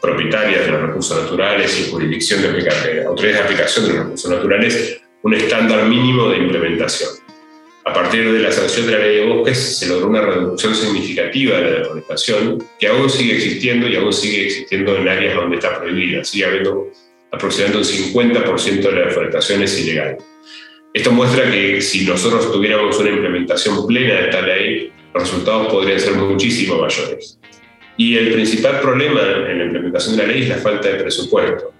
propietarias 0.00 0.66
de 0.66 0.72
los 0.72 0.82
recursos 0.82 1.22
naturales 1.22 1.80
y 1.80 1.90
jurisdicción 1.90 2.42
de 2.42 3.04
autoridades 3.06 3.38
de 3.38 3.44
aplicación 3.44 3.86
de 3.86 3.92
los 3.92 4.02
recursos 4.04 4.30
naturales 4.30 5.00
un 5.22 5.34
estándar 5.34 5.86
mínimo 5.86 6.28
de 6.28 6.38
implementación. 6.38 7.10
A 7.84 7.92
partir 7.92 8.30
de 8.32 8.38
la 8.40 8.52
sanción 8.52 8.86
de 8.86 8.92
la 8.92 8.98
ley 8.98 9.16
de 9.16 9.26
bosques 9.26 9.78
se 9.78 9.88
logró 9.88 10.08
una 10.08 10.22
reducción 10.22 10.74
significativa 10.74 11.58
de 11.58 11.70
la 11.70 11.78
deforestación 11.80 12.64
que 12.78 12.88
aún 12.88 13.08
sigue 13.10 13.36
existiendo 13.36 13.88
y 13.88 13.96
aún 13.96 14.12
sigue 14.12 14.46
existiendo 14.46 14.96
en 14.96 15.08
áreas 15.08 15.34
donde 15.34 15.56
está 15.56 15.78
prohibida. 15.78 16.24
Sigue 16.24 16.44
habiendo 16.44 16.88
aproximadamente 17.32 17.78
un 17.78 18.14
50% 18.14 18.80
de 18.80 18.92
la 18.92 19.06
deforestación 19.06 19.62
es 19.62 19.78
ilegal. 19.80 20.18
Esto 20.92 21.12
muestra 21.12 21.50
que 21.50 21.80
si 21.80 22.04
nosotros 22.04 22.50
tuviéramos 22.52 22.98
una 22.98 23.10
implementación 23.10 23.86
plena 23.86 24.14
de 24.14 24.24
esta 24.24 24.42
ley, 24.42 24.92
los 25.14 25.22
resultados 25.22 25.68
podrían 25.68 26.00
ser 26.00 26.14
muchísimo 26.14 26.78
mayores. 26.78 27.38
Y 28.00 28.16
el 28.16 28.32
principal 28.32 28.80
problema 28.80 29.20
en 29.46 29.58
la 29.58 29.64
implementación 29.64 30.16
de 30.16 30.22
la 30.22 30.32
ley 30.32 30.44
es 30.44 30.48
la 30.48 30.56
falta 30.56 30.88
de 30.88 30.94
presupuesto. 30.94 31.74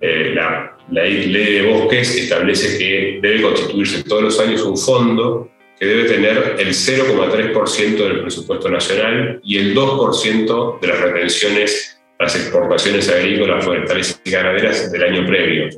Eh, 0.00 0.30
la, 0.32 0.78
ley, 0.92 1.32
de 1.32 1.62
bosques 1.62 2.14
establece 2.14 2.78
que 2.78 3.18
debe 3.20 3.42
constituirse 3.42 4.04
todos 4.04 4.22
los 4.22 4.38
años 4.38 4.62
un 4.62 4.78
fondo 4.78 5.50
que 5.76 5.86
debe 5.86 6.04
tener 6.04 6.54
el 6.60 6.68
0,3% 6.68 7.96
del 7.96 8.20
presupuesto 8.20 8.68
nacional 8.68 9.40
y 9.42 9.58
el 9.58 9.74
2% 9.74 10.78
de 10.78 10.86
las 10.86 11.00
retenciones 11.00 12.00
a 12.20 12.22
las 12.22 12.36
exportaciones 12.36 13.08
agrícolas, 13.08 13.64
forestales 13.64 14.20
y 14.24 14.30
ganaderas 14.30 14.92
del 14.92 15.02
año 15.02 15.26
previo. 15.26 15.68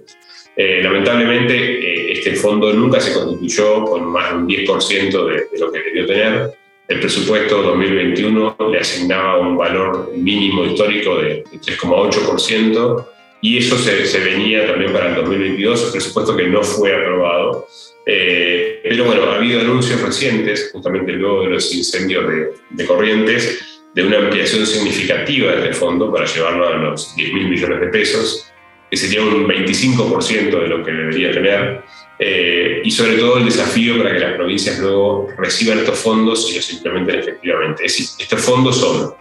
Eh, 0.55 0.83
lamentablemente, 0.83 1.55
eh, 1.55 2.13
este 2.13 2.35
fondo 2.35 2.75
nunca 2.75 3.01
se 3.01 3.15
constituyó 3.15 3.85
con 3.85 4.05
más 4.05 4.33
de 4.33 4.37
un 4.37 4.49
10% 4.49 5.27
de, 5.29 5.35
de 5.51 5.59
lo 5.59 5.73
que 5.73 5.81
debió 5.81 6.05
tener 6.05 6.58
el 6.89 7.01
presupuesto 7.01 7.63
2021 7.63 8.57
le 8.71 8.79
asignaba 8.79 9.39
un 9.39 9.57
valor 9.59 10.11
mínimo 10.17 10.65
histórico 10.65 11.17
de 11.17 11.45
3,8% 11.45 13.07
y 13.43 13.59
eso 13.59 13.77
se, 13.79 14.19
venía 14.19 14.67
también 14.67 14.93
para 14.93 15.11
el 15.11 15.15
2022, 15.17 15.85
un 15.85 15.93
presupuesto 15.93 16.37
que 16.37 16.49
no 16.49 16.63
fue 16.63 16.95
aprobado. 16.95 17.69
Eh, 18.07 18.81
pero 18.83 19.05
bueno, 19.05 19.25
ha 19.25 19.37
habido 19.37 19.61
anuncios 19.61 20.01
recientes, 20.01 20.71
justamente 20.73 21.13
luego 21.13 21.43
de 21.43 21.51
los 21.51 21.75
incendios 21.75 22.27
de, 22.27 22.53
de 22.71 22.87
Corrientes, 22.87 23.83
de 23.95 24.05
una 24.05 24.19
ampliación 24.19 24.67
significativa 24.67 25.53
de 25.53 25.59
este 25.59 25.75
fondo 25.75 26.11
para 26.11 26.25
llevarlo 26.25 26.69
a 26.69 26.77
los 26.77 27.15
10 27.15 27.33
mil 27.35 27.49
millones 27.49 27.81
de 27.81 27.89
pesos, 27.89 28.51
que 28.91 28.97
sería 28.97 29.23
un 29.23 29.47
25% 29.47 30.61
de 30.63 30.69
lo 30.69 30.85
que 30.85 30.93
debería 30.93 31.33
tener. 31.33 31.83
Eh, 32.21 32.81
y 32.83 32.91
sobre 32.91 33.17
todo 33.17 33.39
el 33.39 33.45
desafío 33.45 33.97
para 33.99 34.13
que 34.13 34.19
las 34.19 34.35
provincias 34.35 34.79
luego 34.81 35.29
reciban 35.39 35.79
estos 35.79 35.99
fondos 35.99 36.51
y 36.51 36.57
los 36.57 36.73
implementen 36.73 37.21
efectivamente. 37.21 37.87
Es 37.87 37.97
decir, 37.97 38.09
estos 38.19 38.41
fondos 38.41 38.77
son 38.77 39.15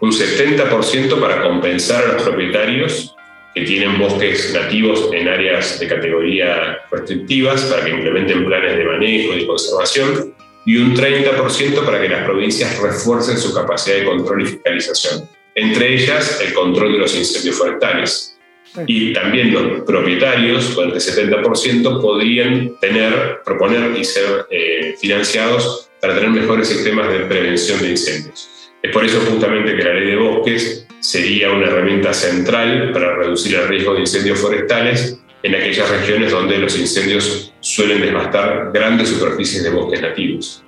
un 0.00 0.12
70% 0.12 1.20
para 1.20 1.42
compensar 1.42 2.04
a 2.04 2.12
los 2.12 2.22
propietarios 2.22 3.16
que 3.54 3.62
tienen 3.62 3.98
bosques 3.98 4.52
nativos 4.54 5.10
en 5.12 5.26
áreas 5.26 5.80
de 5.80 5.88
categoría 5.88 6.78
restrictivas 6.90 7.62
para 7.62 7.84
que 7.84 7.90
implementen 7.90 8.44
planes 8.44 8.76
de 8.76 8.84
manejo 8.84 9.34
y 9.34 9.46
conservación 9.46 10.34
y 10.64 10.76
un 10.76 10.94
30% 10.94 11.84
para 11.84 12.00
que 12.00 12.08
las 12.08 12.24
provincias 12.24 12.78
refuercen 12.78 13.38
su 13.38 13.52
capacidad 13.54 13.96
de 13.96 14.04
control 14.04 14.42
y 14.42 14.46
fiscalización, 14.46 15.28
entre 15.54 15.94
ellas 15.94 16.40
el 16.44 16.52
control 16.52 16.92
de 16.92 16.98
los 16.98 17.16
incendios 17.16 17.56
forestales. 17.56 18.37
Y 18.86 19.12
también 19.12 19.52
los 19.52 19.82
propietarios, 19.82 20.70
con 20.74 20.90
el 20.90 20.96
70%, 20.96 22.00
podrían 22.00 22.78
tener, 22.80 23.40
proponer 23.44 23.96
y 23.98 24.04
ser 24.04 24.46
eh, 24.50 24.94
financiados 25.00 25.90
para 26.00 26.14
tener 26.14 26.30
mejores 26.30 26.68
sistemas 26.68 27.10
de 27.10 27.20
prevención 27.20 27.80
de 27.80 27.90
incendios. 27.90 28.48
Es 28.82 28.92
por 28.92 29.04
eso 29.04 29.20
justamente 29.28 29.76
que 29.76 29.82
la 29.82 29.94
ley 29.94 30.06
de 30.06 30.16
bosques 30.16 30.86
sería 31.00 31.50
una 31.50 31.66
herramienta 31.66 32.12
central 32.12 32.92
para 32.92 33.16
reducir 33.16 33.56
el 33.56 33.68
riesgo 33.68 33.94
de 33.94 34.00
incendios 34.00 34.38
forestales 34.38 35.18
en 35.42 35.54
aquellas 35.54 35.88
regiones 35.88 36.32
donde 36.32 36.58
los 36.58 36.78
incendios 36.78 37.52
suelen 37.60 38.00
devastar 38.00 38.70
grandes 38.72 39.08
superficies 39.08 39.62
de 39.62 39.70
bosques 39.70 40.00
nativos. 40.00 40.64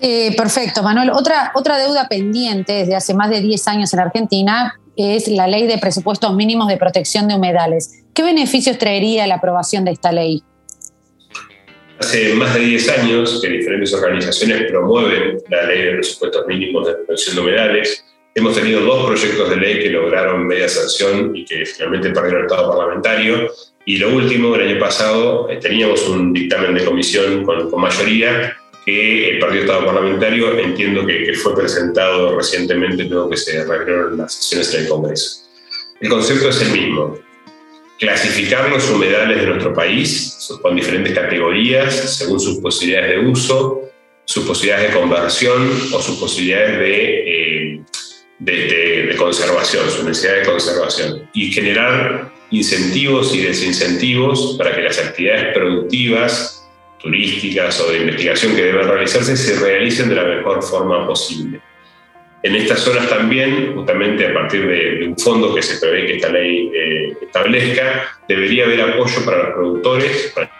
Eh, 0.00 0.34
perfecto, 0.36 0.82
Manuel. 0.82 1.10
Otra, 1.10 1.52
otra 1.54 1.78
deuda 1.78 2.08
pendiente 2.08 2.72
desde 2.72 2.94
hace 2.94 3.14
más 3.14 3.30
de 3.30 3.40
10 3.40 3.68
años 3.68 3.94
en 3.94 4.00
Argentina 4.00 4.78
es 4.96 5.28
la 5.28 5.46
ley 5.46 5.66
de 5.66 5.78
presupuestos 5.78 6.34
mínimos 6.34 6.68
de 6.68 6.76
protección 6.76 7.28
de 7.28 7.34
humedales. 7.34 8.04
¿Qué 8.14 8.22
beneficios 8.22 8.78
traería 8.78 9.26
la 9.26 9.36
aprobación 9.36 9.84
de 9.84 9.92
esta 9.92 10.12
ley? 10.12 10.42
Hace 11.98 12.34
más 12.34 12.54
de 12.54 12.60
10 12.60 12.88
años 12.98 13.40
que 13.40 13.48
diferentes 13.48 13.92
organizaciones 13.94 14.70
promueven 14.70 15.38
la 15.48 15.62
ley 15.66 15.82
de 15.82 15.92
presupuestos 15.92 16.46
mínimos 16.46 16.86
de 16.86 16.94
protección 16.94 17.36
de 17.36 17.42
humedales. 17.42 18.04
Hemos 18.34 18.56
tenido 18.56 18.80
dos 18.80 19.06
proyectos 19.06 19.50
de 19.50 19.56
ley 19.56 19.78
que 19.80 19.90
lograron 19.90 20.46
media 20.46 20.68
sanción 20.68 21.34
y 21.36 21.44
que 21.44 21.64
finalmente 21.64 22.10
perdieron 22.10 22.40
el 22.40 22.46
Estado 22.46 22.68
parlamentario. 22.68 23.48
Y 23.86 23.98
lo 23.98 24.14
último, 24.14 24.54
el 24.56 24.68
año 24.68 24.80
pasado, 24.80 25.48
eh, 25.48 25.58
teníamos 25.60 26.08
un 26.08 26.32
dictamen 26.32 26.74
de 26.74 26.84
comisión 26.84 27.44
con, 27.44 27.70
con 27.70 27.80
mayoría 27.80 28.56
que 28.84 29.30
el 29.30 29.38
Partido 29.38 29.62
Estado 29.62 29.86
Parlamentario 29.86 30.58
entiendo 30.58 31.06
que, 31.06 31.32
fue 31.34 31.54
presentado 31.54 32.36
recientemente 32.36 33.04
luego 33.04 33.30
que 33.30 33.36
se 33.36 33.64
reabrieron 33.64 34.16
las 34.18 34.34
sesiones 34.34 34.72
del 34.72 34.88
Congreso. 34.88 35.40
El 36.00 36.08
concepto 36.10 36.48
es 36.50 36.60
el 36.60 36.72
mismo. 36.72 37.18
Clasificar 37.98 38.68
los 38.70 38.88
humedales 38.90 39.40
de 39.40 39.46
nuestro 39.46 39.72
país 39.72 40.48
con 40.60 40.76
diferentes 40.76 41.14
categorías 41.14 42.18
según 42.18 42.38
sus 42.38 42.58
posibilidades 42.58 43.10
de 43.10 43.26
uso, 43.26 43.90
sus 44.24 44.44
posibilidades 44.44 44.92
de 44.92 45.00
conversión 45.00 45.70
o 45.92 46.02
sus 46.02 46.18
posibilidades 46.18 46.78
de, 46.78 47.74
eh, 47.76 47.80
de, 48.38 49.06
de 49.08 49.16
conservación, 49.16 49.90
su 49.90 50.04
necesidad 50.04 50.40
de 50.40 50.44
conservación. 50.44 51.30
Y 51.32 51.52
generar 51.52 52.32
incentivos 52.50 53.34
y 53.34 53.42
desincentivos 53.42 54.56
para 54.58 54.74
que 54.74 54.82
las 54.82 54.98
actividades 54.98 55.54
productivas 55.54 56.53
turísticas 57.04 57.80
o 57.80 57.92
de 57.92 57.98
investigación 57.98 58.56
que 58.56 58.64
deben 58.64 58.88
realizarse 58.88 59.36
se 59.36 59.60
realicen 59.60 60.08
de 60.08 60.16
la 60.16 60.24
mejor 60.24 60.62
forma 60.62 61.06
posible. 61.06 61.60
En 62.42 62.56
estas 62.56 62.80
zonas 62.80 63.08
también, 63.08 63.74
justamente 63.74 64.26
a 64.26 64.34
partir 64.34 64.66
de, 64.66 65.06
un 65.06 65.18
fondo 65.18 65.54
que 65.54 65.62
se 65.62 65.78
prevé 65.78 66.06
que 66.06 66.16
esta 66.16 66.28
ley 66.28 66.70
eh, 66.74 67.16
establezca, 67.22 68.18
debería 68.28 68.64
haber 68.64 68.80
apoyo 68.80 69.24
para 69.24 69.44
los 69.44 69.54
productores, 69.54 70.32
para 70.34 70.50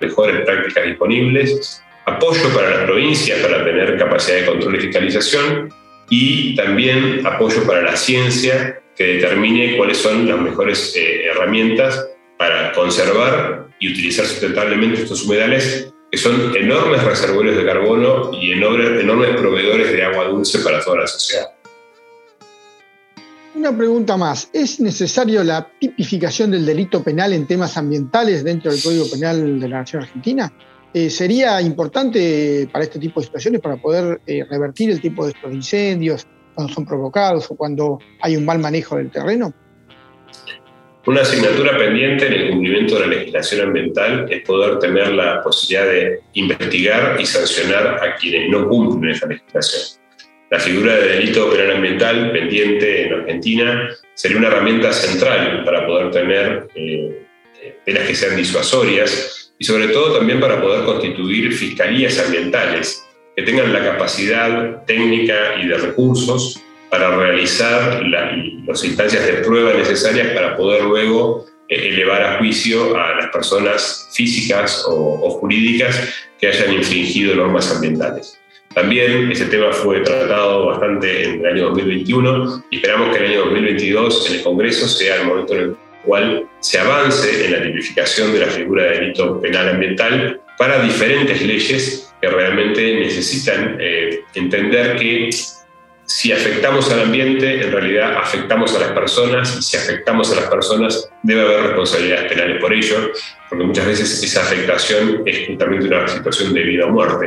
mejores 0.00 0.44
prácticas 0.44 0.84
disponibles, 0.84 1.82
apoyo 2.06 2.48
para 2.54 2.70
las 2.70 2.84
provincias 2.84 3.40
para 3.40 3.64
tener 3.64 3.98
capacidad 3.98 4.38
de 4.38 4.46
control 4.46 4.76
y 4.76 4.80
fiscalización 4.80 5.74
y 6.08 6.54
también 6.54 7.26
apoyo 7.26 7.66
para 7.66 7.82
la 7.82 7.96
ciencia 7.96 8.80
que 8.96 9.04
determine 9.14 9.76
cuáles 9.76 9.98
son 9.98 10.28
las 10.28 10.38
mejores 10.38 10.94
eh, 10.96 11.26
herramientas 11.26 12.08
para 12.36 12.72
conservar 12.72 13.57
y 13.80 13.92
utilizar 13.92 14.26
sustentablemente 14.26 15.02
estos 15.02 15.24
humedales 15.24 15.92
que 16.10 16.18
son 16.18 16.56
enormes 16.56 17.04
reservorios 17.04 17.56
de 17.56 17.66
carbono 17.66 18.32
y 18.32 18.52
enormes, 18.52 19.36
proveedores 19.36 19.92
de 19.92 20.02
agua 20.02 20.24
dulce 20.24 20.60
para 20.60 20.82
toda 20.82 21.00
la 21.00 21.06
sociedad. 21.06 21.48
Una 23.54 23.76
pregunta 23.76 24.16
más. 24.16 24.48
¿Es 24.52 24.80
necesario 24.80 25.42
la 25.42 25.68
tipificación 25.78 26.50
del 26.50 26.64
delito 26.64 27.02
penal 27.02 27.32
en 27.32 27.46
temas 27.46 27.76
ambientales 27.76 28.44
dentro 28.44 28.70
del 28.70 28.82
Código 28.82 29.10
Penal 29.10 29.60
de 29.60 29.68
la 29.68 29.80
Nación 29.80 30.02
Argentina? 30.02 30.52
Eh, 30.94 31.10
¿Sería 31.10 31.60
importante 31.60 32.68
para 32.72 32.84
este 32.84 32.98
tipo 32.98 33.20
de 33.20 33.26
situaciones, 33.26 33.60
para 33.60 33.76
poder 33.76 34.20
eh, 34.26 34.44
revertir 34.48 34.90
el 34.90 35.00
tipo 35.00 35.24
de 35.24 35.32
estos 35.32 35.52
incendios 35.52 36.26
cuando 36.54 36.72
son 36.72 36.86
provocados 36.86 37.50
o 37.50 37.56
cuando 37.56 37.98
hay 38.22 38.36
un 38.36 38.46
mal 38.46 38.58
manejo 38.58 38.96
del 38.96 39.10
terreno? 39.10 39.52
Una 41.08 41.22
asignatura 41.22 41.74
pendiente 41.78 42.26
en 42.26 42.32
el 42.34 42.50
cumplimiento 42.50 42.96
de 42.96 43.00
la 43.00 43.06
legislación 43.06 43.68
ambiental 43.68 44.26
es 44.28 44.42
poder 44.42 44.78
tener 44.78 45.10
la 45.12 45.42
posibilidad 45.42 45.90
de 45.90 46.20
investigar 46.34 47.16
y 47.18 47.24
sancionar 47.24 47.98
a 48.04 48.14
quienes 48.16 48.50
no 48.50 48.68
cumplen 48.68 49.12
esa 49.12 49.26
legislación. 49.26 50.02
La 50.50 50.60
figura 50.60 50.96
de 50.96 51.08
delito 51.08 51.50
penal 51.50 51.76
ambiental 51.76 52.30
pendiente 52.30 53.06
en 53.06 53.14
Argentina 53.14 53.88
sería 54.12 54.36
una 54.36 54.48
herramienta 54.48 54.92
central 54.92 55.64
para 55.64 55.86
poder 55.86 56.10
tener 56.10 56.68
eh, 56.74 57.22
penas 57.86 58.06
que 58.06 58.14
sean 58.14 58.36
disuasorias 58.36 59.54
y 59.58 59.64
sobre 59.64 59.88
todo 59.88 60.18
también 60.18 60.40
para 60.40 60.60
poder 60.60 60.84
constituir 60.84 61.54
fiscalías 61.54 62.22
ambientales 62.22 63.02
que 63.34 63.44
tengan 63.44 63.72
la 63.72 63.82
capacidad 63.82 64.84
técnica 64.84 65.54
y 65.58 65.68
de 65.68 65.78
recursos 65.78 66.62
para 66.90 67.16
realizar 67.16 68.02
las 68.06 68.84
instancias 68.84 69.26
de 69.26 69.32
prueba 69.44 69.74
necesarias 69.74 70.28
para 70.28 70.56
poder 70.56 70.84
luego 70.84 71.46
eh, 71.68 71.88
elevar 71.88 72.22
a 72.22 72.38
juicio 72.38 72.96
a 72.98 73.16
las 73.16 73.26
personas 73.30 74.08
físicas 74.12 74.84
o, 74.88 75.20
o 75.22 75.30
jurídicas 75.30 76.14
que 76.40 76.48
hayan 76.48 76.72
infringido 76.72 77.34
normas 77.34 77.74
ambientales. 77.74 78.38
También 78.74 79.30
ese 79.32 79.46
tema 79.46 79.72
fue 79.72 80.00
tratado 80.00 80.66
bastante 80.66 81.24
en 81.24 81.40
el 81.40 81.46
año 81.46 81.64
2021 81.70 82.64
y 82.70 82.76
esperamos 82.76 83.16
que 83.16 83.24
el 83.24 83.30
año 83.32 83.44
2022 83.46 84.30
en 84.30 84.36
el 84.36 84.42
Congreso 84.42 84.86
sea 84.86 85.16
el 85.16 85.26
momento 85.26 85.54
en 85.54 85.60
el 85.60 85.76
cual 86.04 86.48
se 86.60 86.78
avance 86.78 87.44
en 87.44 87.52
la 87.52 87.62
tipificación 87.62 88.32
de 88.32 88.40
la 88.40 88.46
figura 88.46 88.84
de 88.84 88.90
delito 89.00 89.40
penal 89.40 89.68
ambiental 89.70 90.40
para 90.56 90.82
diferentes 90.82 91.42
leyes 91.42 92.12
que 92.20 92.28
realmente 92.28 93.00
necesitan 93.00 93.76
eh, 93.80 94.20
entender 94.34 94.96
que 94.96 95.30
si 96.08 96.32
afectamos 96.32 96.90
al 96.90 97.02
ambiente, 97.02 97.60
en 97.60 97.70
realidad 97.70 98.16
afectamos 98.16 98.74
a 98.74 98.80
las 98.80 98.92
personas, 98.92 99.58
y 99.58 99.62
si 99.62 99.76
afectamos 99.76 100.32
a 100.32 100.36
las 100.36 100.46
personas, 100.46 101.10
debe 101.22 101.42
haber 101.42 101.62
responsabilidades 101.64 102.32
penales 102.32 102.60
por 102.62 102.72
ello, 102.72 103.10
porque 103.50 103.64
muchas 103.64 103.86
veces 103.86 104.22
esa 104.22 104.40
afectación 104.40 105.22
es 105.26 105.46
justamente 105.46 105.86
una 105.86 106.08
situación 106.08 106.54
de 106.54 106.62
vida 106.62 106.86
o 106.86 106.90
muerte. 106.90 107.26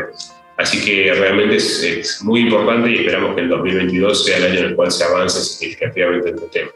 Así 0.57 0.83
que 0.83 1.13
realmente 1.13 1.57
es, 1.57 2.21
muy 2.23 2.41
importante 2.41 2.89
y 2.89 2.97
esperamos 2.97 3.35
que 3.35 3.41
el 3.41 3.49
2022 3.49 4.25
sea 4.25 4.37
el 4.37 4.45
año 4.45 4.59
en 4.59 4.65
el 4.65 4.75
cual 4.75 4.91
se 4.91 5.03
avance 5.03 5.39
significativamente 5.41 6.29
en 6.29 6.35
este 6.35 6.47
tema. 6.47 6.71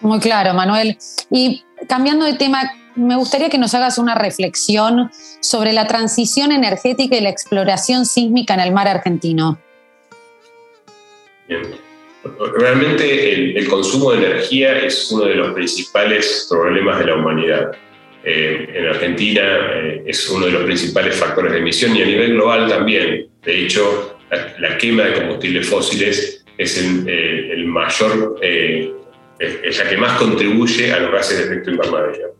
Muy 0.00 0.20
claro, 0.20 0.54
Manuel. 0.54 0.96
Y 1.30 1.64
cambiando 1.86 2.24
de 2.24 2.32
tema, 2.32 2.62
me 2.96 3.16
gustaría 3.16 3.50
que 3.50 3.58
nos 3.58 3.74
hagas 3.74 3.98
una 3.98 4.14
reflexión 4.14 5.10
sobre 5.40 5.74
la 5.74 5.86
transición 5.86 6.50
energética 6.50 7.16
y 7.16 7.20
la 7.20 7.28
exploración 7.28 8.06
sísmica 8.06 8.54
en 8.54 8.60
el 8.60 8.72
mar 8.72 8.88
argentino. 8.88 9.58
Realmente 12.58 13.58
el 13.58 13.68
consumo 13.68 14.12
de 14.12 14.26
energía 14.26 14.78
es 14.78 15.10
uno 15.10 15.24
de 15.24 15.34
los 15.34 15.52
principales 15.54 16.46
problemas 16.50 16.98
de 16.98 17.06
la 17.06 17.16
humanidad 17.16 17.72
eh, 18.22 18.68
en 18.74 18.86
Argentina 18.86 19.42
eh, 19.76 20.02
es 20.06 20.28
uno 20.28 20.44
de 20.44 20.52
los 20.52 20.64
principales 20.64 21.16
factores 21.16 21.52
de 21.52 21.58
emisión 21.58 21.96
y 21.96 22.02
a 22.02 22.06
nivel 22.06 22.34
global 22.34 22.68
también. 22.68 23.28
De 23.42 23.64
hecho, 23.64 24.18
la, 24.58 24.76
quema 24.76 25.04
de 25.04 25.14
combustibles 25.14 25.66
fósiles 25.66 26.44
es 26.58 26.78
el, 26.78 27.04
eh, 27.08 27.64
mayor, 27.64 28.38
es 28.42 29.78
la 29.78 29.88
que 29.88 29.96
más 29.96 30.18
contribuye 30.18 30.92
a 30.92 31.00
los 31.00 31.12
gases 31.12 31.38
de 31.38 31.44
efecto 31.44 31.70
invernadero. 31.70 32.36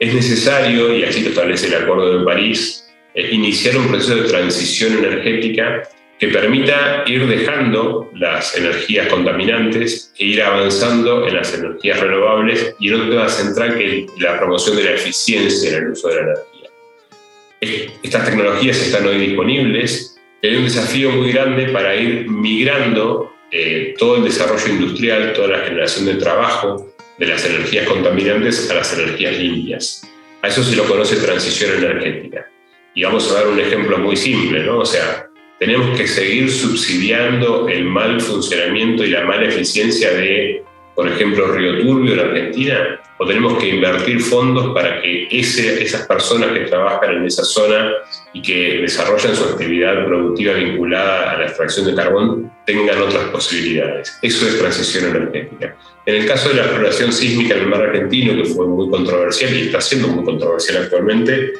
Es 0.00 0.12
necesario, 0.12 0.94
y 0.94 1.04
así 1.04 1.22
lo 1.22 1.28
establece 1.28 1.68
el 1.68 1.82
Acuerdo 1.82 2.18
de 2.18 2.24
París, 2.24 2.84
iniciar 3.14 3.76
un 3.78 3.88
proceso 3.88 4.16
de 4.16 4.28
transición 4.28 4.98
energética 4.98 5.88
que 6.18 6.28
permita 6.28 7.04
ir 7.06 7.26
dejando 7.26 8.10
las 8.14 8.56
energías 8.56 9.08
contaminantes 9.08 10.12
e 10.18 10.24
ir 10.24 10.42
avanzando 10.42 11.26
en 11.26 11.34
las 11.34 11.54
energías 11.54 12.00
renovables 12.00 12.74
y 12.80 12.88
en 12.88 12.94
otro 12.94 13.10
tema 13.10 13.28
central 13.28 13.76
que 13.76 13.98
es 13.98 14.06
la 14.18 14.38
promoción 14.38 14.76
de 14.76 14.84
la 14.84 14.92
eficiencia 14.92 15.70
en 15.70 15.84
el 15.84 15.90
uso 15.90 16.08
de 16.08 16.14
la 16.14 16.20
energía. 16.22 17.90
Estas 18.02 18.24
tecnologías 18.24 18.80
están 18.80 19.06
hoy 19.06 19.18
disponibles 19.18 20.16
hay 20.48 20.56
un 20.56 20.64
desafío 20.64 21.10
muy 21.10 21.32
grande 21.32 21.68
para 21.68 21.94
ir 21.94 22.28
migrando 22.28 23.32
eh, 23.50 23.94
todo 23.98 24.16
el 24.16 24.24
desarrollo 24.24 24.68
industrial, 24.68 25.32
toda 25.32 25.48
la 25.48 25.58
generación 25.60 26.06
de 26.06 26.14
trabajo 26.14 26.92
de 27.18 27.26
las 27.26 27.44
energías 27.44 27.86
contaminantes 27.88 28.70
a 28.70 28.74
las 28.74 28.92
energías 28.98 29.36
limpias. 29.38 30.02
A 30.42 30.48
eso 30.48 30.62
se 30.62 30.76
lo 30.76 30.84
conoce 30.84 31.16
transición 31.16 31.76
energética. 31.76 32.48
Y 32.94 33.02
vamos 33.02 33.30
a 33.30 33.34
dar 33.34 33.48
un 33.48 33.58
ejemplo 33.58 33.98
muy 33.98 34.16
simple, 34.16 34.62
¿no? 34.62 34.78
O 34.78 34.86
sea, 34.86 35.25
tenemos 35.58 35.98
que 35.98 36.06
seguir 36.06 36.50
subsidiando 36.50 37.68
el 37.68 37.84
mal 37.84 38.20
funcionamiento 38.20 39.04
y 39.04 39.10
la 39.10 39.24
mala 39.24 39.46
eficiencia 39.46 40.10
de, 40.12 40.62
por 40.94 41.08
ejemplo, 41.08 41.48
Río 41.48 41.80
Turbio 41.80 42.14
en 42.14 42.20
Argentina? 42.20 43.00
¿O 43.18 43.26
tenemos 43.26 43.56
que 43.58 43.70
invertir 43.70 44.20
fondos 44.20 44.74
para 44.74 45.00
que 45.00 45.26
ese, 45.30 45.82
esas 45.82 46.06
personas 46.06 46.50
que 46.50 46.66
trabajan 46.66 47.16
en 47.16 47.24
esa 47.24 47.44
zona 47.44 47.92
y 48.34 48.42
que 48.42 48.80
desarrollan 48.82 49.34
su 49.34 49.44
actividad 49.44 50.04
productiva 50.04 50.52
vinculada 50.52 51.30
a 51.30 51.38
la 51.38 51.46
extracción 51.46 51.86
de 51.86 51.94
carbón 51.94 52.52
tengan 52.66 53.00
otras 53.00 53.24
posibilidades? 53.30 54.18
Eso 54.20 54.46
es 54.46 54.58
transición 54.58 55.16
energética. 55.16 55.74
En 56.04 56.14
el 56.14 56.26
caso 56.26 56.50
de 56.50 56.56
la 56.56 56.64
exploración 56.64 57.10
sísmica 57.10 57.54
en 57.54 57.62
el 57.62 57.68
mar 57.68 57.80
argentino, 57.80 58.36
que 58.36 58.50
fue 58.50 58.66
muy 58.66 58.90
controversial 58.90 59.54
y 59.54 59.62
está 59.62 59.80
siendo 59.80 60.08
muy 60.08 60.22
controversial 60.22 60.82
actualmente, 60.82 61.54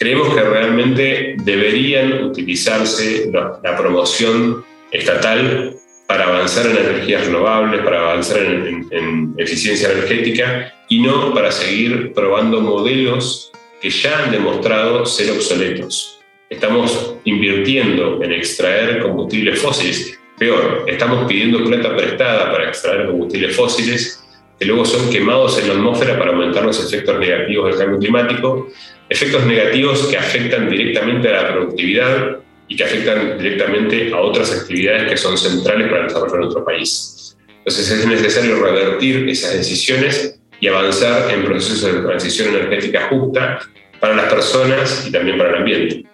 creemos 0.00 0.34
que 0.34 0.40
realmente 0.40 1.36
deberían 1.44 2.24
utilizarse 2.24 3.30
la, 3.30 3.76
promoción 3.76 4.64
estatal 4.90 5.76
para 6.06 6.26
avanzar 6.26 6.66
en 6.70 6.78
energías 6.78 7.26
renovables, 7.26 7.82
para 7.82 8.00
avanzar 8.00 8.38
en, 8.42 9.34
eficiencia 9.36 9.90
energética 9.92 10.72
y 10.88 11.00
no 11.00 11.34
para 11.34 11.52
seguir 11.52 12.12
probando 12.14 12.62
modelos 12.62 13.52
que 13.80 13.90
ya 13.90 14.24
han 14.24 14.32
demostrado 14.32 15.04
ser 15.04 15.30
obsoletos. 15.32 16.18
Estamos 16.48 17.16
invirtiendo 17.24 18.22
en 18.22 18.32
extraer 18.32 19.02
combustibles 19.02 19.60
fósiles. 19.60 20.18
Peor, 20.38 20.84
estamos 20.86 21.26
pidiendo 21.28 21.62
plata 21.64 21.94
prestada 21.94 22.50
para 22.50 22.68
extraer 22.68 23.06
combustibles 23.06 23.54
fósiles 23.54 24.24
que 24.58 24.64
luego 24.64 24.84
son 24.84 25.10
quemados 25.10 25.58
en 25.58 25.68
la 25.68 25.74
atmósfera 25.74 26.18
para 26.18 26.32
aumentar 26.32 26.64
los 26.64 26.84
efectos 26.84 27.18
negativos 27.18 27.68
del 27.68 27.78
cambio 27.78 27.98
climático 27.98 28.68
efectos 29.10 29.44
negativos 29.44 30.06
que 30.06 30.16
afectan 30.16 30.70
directamente 30.70 31.28
a 31.28 31.42
la 31.42 31.52
productividad 31.52 32.38
y 32.68 32.76
que 32.76 32.84
afectan 32.84 33.36
directamente 33.36 34.12
a 34.14 34.20
otras 34.20 34.52
actividades 34.52 35.10
que 35.10 35.16
son 35.16 35.36
centrales 35.36 35.88
para 35.88 36.02
el 36.02 36.06
desarrollo 36.06 36.32
de 36.32 36.38
nuestro 36.38 36.64
país. 36.64 37.36
Entonces 37.58 37.90
es 37.90 38.06
necesario 38.06 38.62
revertir 38.62 39.28
esas 39.28 39.54
decisiones 39.54 40.40
y 40.60 40.68
avanzar 40.68 41.30
en 41.32 41.44
procesos 41.44 41.92
de 41.92 42.00
transición 42.00 42.54
energética 42.54 43.08
justa 43.08 43.58
para 43.98 44.14
las 44.14 44.32
personas 44.32 45.06
y 45.06 45.12
también 45.12 45.36
para 45.36 45.50
el 45.50 45.56
ambiente. 45.56 46.04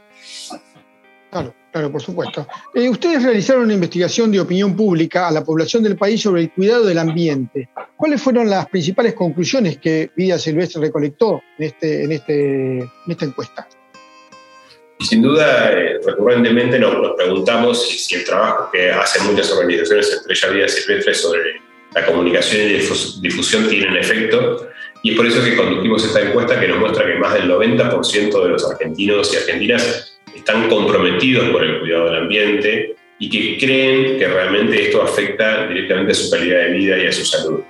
Claro. 1.31 1.55
Claro, 1.77 1.93
por 1.93 2.01
supuesto. 2.01 2.49
Eh, 2.73 2.89
ustedes 2.89 3.23
realizaron 3.23 3.65
una 3.65 3.75
investigación 3.75 4.33
de 4.33 4.41
opinión 4.41 4.75
pública 4.75 5.29
a 5.29 5.31
la 5.31 5.45
población 5.45 5.83
del 5.83 5.95
país 5.95 6.23
sobre 6.23 6.41
el 6.41 6.51
cuidado 6.51 6.87
del 6.87 6.97
ambiente. 6.97 7.69
¿Cuáles 7.99 8.23
fueron 8.23 8.49
las 8.49 8.67
principales 8.71 9.13
conclusiones 9.13 9.77
que 9.77 10.11
Vida 10.17 10.39
Silvestre 10.39 10.81
recolectó 10.81 11.43
en, 11.59 11.67
este, 11.67 12.05
en, 12.05 12.13
este, 12.13 12.91
esta 13.07 13.25
encuesta? 13.27 13.69
Sin 15.01 15.21
duda, 15.21 15.71
eh, 15.71 16.01
recurrentemente 16.03 16.79
nos, 16.79 17.15
preguntamos 17.15 17.87
si, 17.87 18.15
el 18.15 18.25
trabajo 18.25 18.71
que 18.73 18.91
hacen 18.91 19.27
muchas 19.27 19.53
organizaciones, 19.53 20.11
entre 20.17 20.33
ellas 20.33 20.55
Vida 20.55 20.69
Silvestre, 20.69 21.13
sobre 21.13 21.41
la 21.95 22.07
comunicación 22.07 22.71
y 22.71 23.21
difusión 23.21 23.69
tienen 23.69 23.99
efecto. 23.99 24.67
Y 25.03 25.11
es 25.11 25.17
por 25.19 25.27
eso 25.27 25.45
que 25.45 25.55
conducimos 25.55 26.07
esta 26.07 26.23
encuesta 26.23 26.59
que 26.59 26.69
nos 26.69 26.79
muestra 26.79 27.05
que 27.07 27.17
más 27.17 27.35
del 27.35 27.51
90% 27.51 28.43
de 28.45 28.49
los 28.49 28.65
argentinos 28.65 29.35
y 29.35 29.37
argentinas 29.37 30.16
están 30.37 30.69
comprometidos 30.69 31.49
por 31.51 31.65
el 31.65 31.81
cuidado 31.81 32.07
del 32.07 32.23
ambiente 32.23 32.95
y 33.19 33.31
que 33.31 33.59
creen 33.59 34.19
que 34.19 34.29
realmente 34.29 34.83
esto 34.83 35.03
afecta 35.03 35.67
directamente 35.67 36.13
a 36.13 36.15
su 36.15 36.31
calidad 36.31 36.61
de 36.61 36.71
vida 36.73 36.99
y 36.99 37.07
a 37.07 37.13
su 37.13 37.25
salud. 37.25 37.61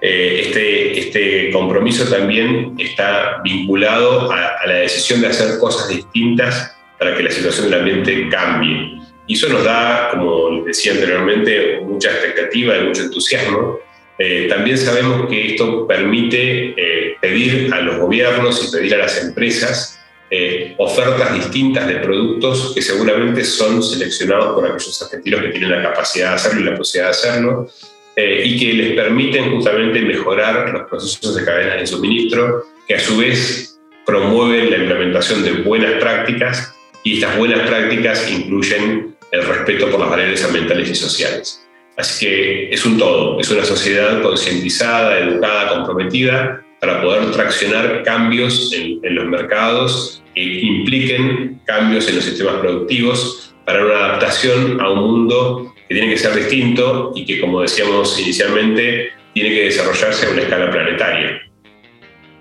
Eh, 0.00 0.42
este, 0.46 0.98
este 0.98 1.50
compromiso 1.52 2.04
también 2.08 2.74
está 2.78 3.40
vinculado 3.42 4.30
a, 4.32 4.66
la 4.66 4.74
decisión 4.74 5.20
de 5.20 5.28
hacer 5.28 5.58
cosas 5.58 5.88
distintas 5.88 6.76
para 6.98 7.16
que 7.16 7.22
la 7.22 7.30
situación 7.30 7.70
del 7.70 7.80
ambiente 7.80 8.28
cambie. 8.28 9.00
Y 9.26 9.34
eso 9.34 9.48
nos 9.48 9.64
da, 9.64 10.10
como 10.12 10.50
les 10.50 10.64
decía 10.66 10.92
anteriormente, 10.92 11.80
mucha 11.82 12.10
expectativa 12.10 12.76
y 12.76 12.86
mucho 12.86 13.02
entusiasmo 13.02 13.78
eh, 14.18 14.46
también 14.48 14.76
sabemos 14.78 15.28
que 15.28 15.52
esto 15.52 15.86
permite 15.86 16.74
eh, 16.76 17.16
pedir 17.20 17.72
a 17.72 17.80
los 17.80 17.98
gobiernos 17.98 18.68
y 18.68 18.76
pedir 18.76 18.94
a 18.94 18.98
las 18.98 19.20
empresas 19.24 19.98
eh, 20.34 20.74
ofertas 20.78 21.34
distintas 21.34 21.86
de 21.86 21.96
productos 21.96 22.72
que 22.74 22.80
seguramente 22.80 23.44
son 23.44 23.82
seleccionados 23.82 24.54
por 24.54 24.64
aquellos 24.64 25.02
argentinos 25.02 25.42
que 25.42 25.48
tienen 25.50 25.70
la 25.70 25.82
capacidad 25.82 26.30
de 26.30 26.34
hacerlo 26.36 26.60
y 26.60 26.64
la 26.64 26.76
posibilidad 26.76 27.08
de 27.08 27.18
hacerlo, 27.18 27.68
y 28.16 28.58
que 28.58 28.72
les 28.74 28.92
permiten 28.94 29.52
justamente 29.52 30.00
mejorar 30.00 30.70
los 30.70 30.88
procesos 30.88 31.34
de 31.34 31.44
cadena 31.44 31.76
de 31.76 31.86
suministro, 31.86 32.64
que 32.86 32.94
a 32.94 33.00
su 33.00 33.16
vez 33.16 33.78
promueven 34.04 34.70
la 34.70 34.76
implementación 34.78 35.42
de 35.42 35.52
buenas 35.62 35.92
prácticas, 36.00 36.74
y 37.04 37.14
estas 37.14 37.36
buenas 37.36 37.68
prácticas 37.68 38.30
incluyen 38.30 39.14
el 39.32 39.46
respeto 39.46 39.90
por 39.90 40.00
las 40.00 40.10
valores 40.10 40.44
ambientales 40.44 40.90
y 40.90 40.94
sociales. 40.94 41.66
Así 41.96 42.26
que 42.26 42.70
es 42.70 42.84
un 42.86 42.98
todo, 42.98 43.38
es 43.40 43.50
una 43.50 43.64
sociedad 43.64 44.22
concientizada, 44.22 45.18
educada, 45.18 45.76
comprometida 45.76 46.64
para 46.80 47.02
poder 47.02 47.30
traccionar 47.32 48.02
cambios 48.02 48.72
en, 48.72 49.14
los 49.14 49.26
mercados 49.26 50.21
que 50.34 50.42
impliquen 50.42 51.60
cambios 51.64 52.08
en 52.08 52.16
los 52.16 52.24
sistemas 52.24 52.56
productivos 52.56 53.54
para 53.64 53.84
una 53.84 53.94
adaptación 53.94 54.80
a 54.80 54.90
un 54.90 55.00
mundo 55.00 55.74
que 55.88 55.94
tiene 55.94 56.10
que 56.10 56.18
ser 56.18 56.34
distinto 56.34 57.12
y 57.14 57.24
que, 57.24 57.40
como 57.40 57.62
decíamos 57.62 58.18
inicialmente, 58.18 59.08
tiene 59.34 59.50
que 59.50 59.64
desarrollarse 59.64 60.26
a 60.26 60.30
una 60.30 60.42
escala 60.42 60.70
planetaria. 60.70 61.40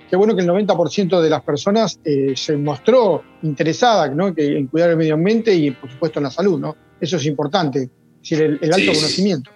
Qué 0.09 0.17
bueno 0.17 0.35
que 0.35 0.41
el 0.41 0.47
90% 0.49 1.21
de 1.21 1.29
las 1.29 1.41
personas 1.41 1.99
eh, 2.03 2.33
se 2.35 2.57
mostró 2.57 3.23
interesada 3.43 4.09
¿no? 4.09 4.33
en 4.35 4.67
cuidar 4.67 4.89
el 4.89 4.97
medio 4.97 5.13
ambiente 5.13 5.55
y, 5.55 5.71
por 5.71 5.89
supuesto, 5.89 6.19
en 6.19 6.23
la 6.23 6.31
salud. 6.31 6.59
¿no? 6.59 6.75
Eso 6.99 7.15
es 7.15 7.25
importante 7.25 7.89
el, 8.29 8.73
alto 8.73 8.93
conocimiento. 8.93 9.51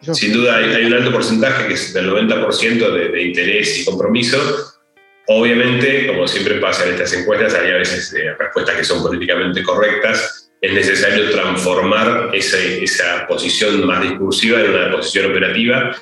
Sin 0.00 0.32
duda 0.32 0.56
hay, 0.56 0.84
un 0.84 0.94
alto 0.94 1.12
porcentaje 1.12 1.68
que 1.68 1.74
es 1.74 1.94
del 1.94 2.10
90% 2.10 3.12
de, 3.12 3.22
interés 3.22 3.80
y 3.80 3.84
compromiso. 3.84 4.38
Obviamente, 5.26 6.06
como 6.06 6.26
siempre 6.26 6.54
pasa 6.56 6.84
en 6.84 6.94
estas 6.94 7.12
encuestas, 7.12 7.54
hay 7.54 7.70
a 7.70 7.76
veces 7.76 8.12
eh, 8.14 8.34
respuestas 8.38 8.76
que 8.76 8.84
son 8.84 9.02
políticamente 9.02 9.62
correctas. 9.62 10.50
Es 10.60 10.72
necesario 10.72 11.30
transformar 11.30 12.30
esa, 12.32 12.58
esa 12.58 13.26
posición 13.26 13.84
más 13.86 14.02
discursiva 14.02 14.60
en 14.60 14.70
una 14.70 14.90
posición 14.92 15.30
operativa 15.30 15.96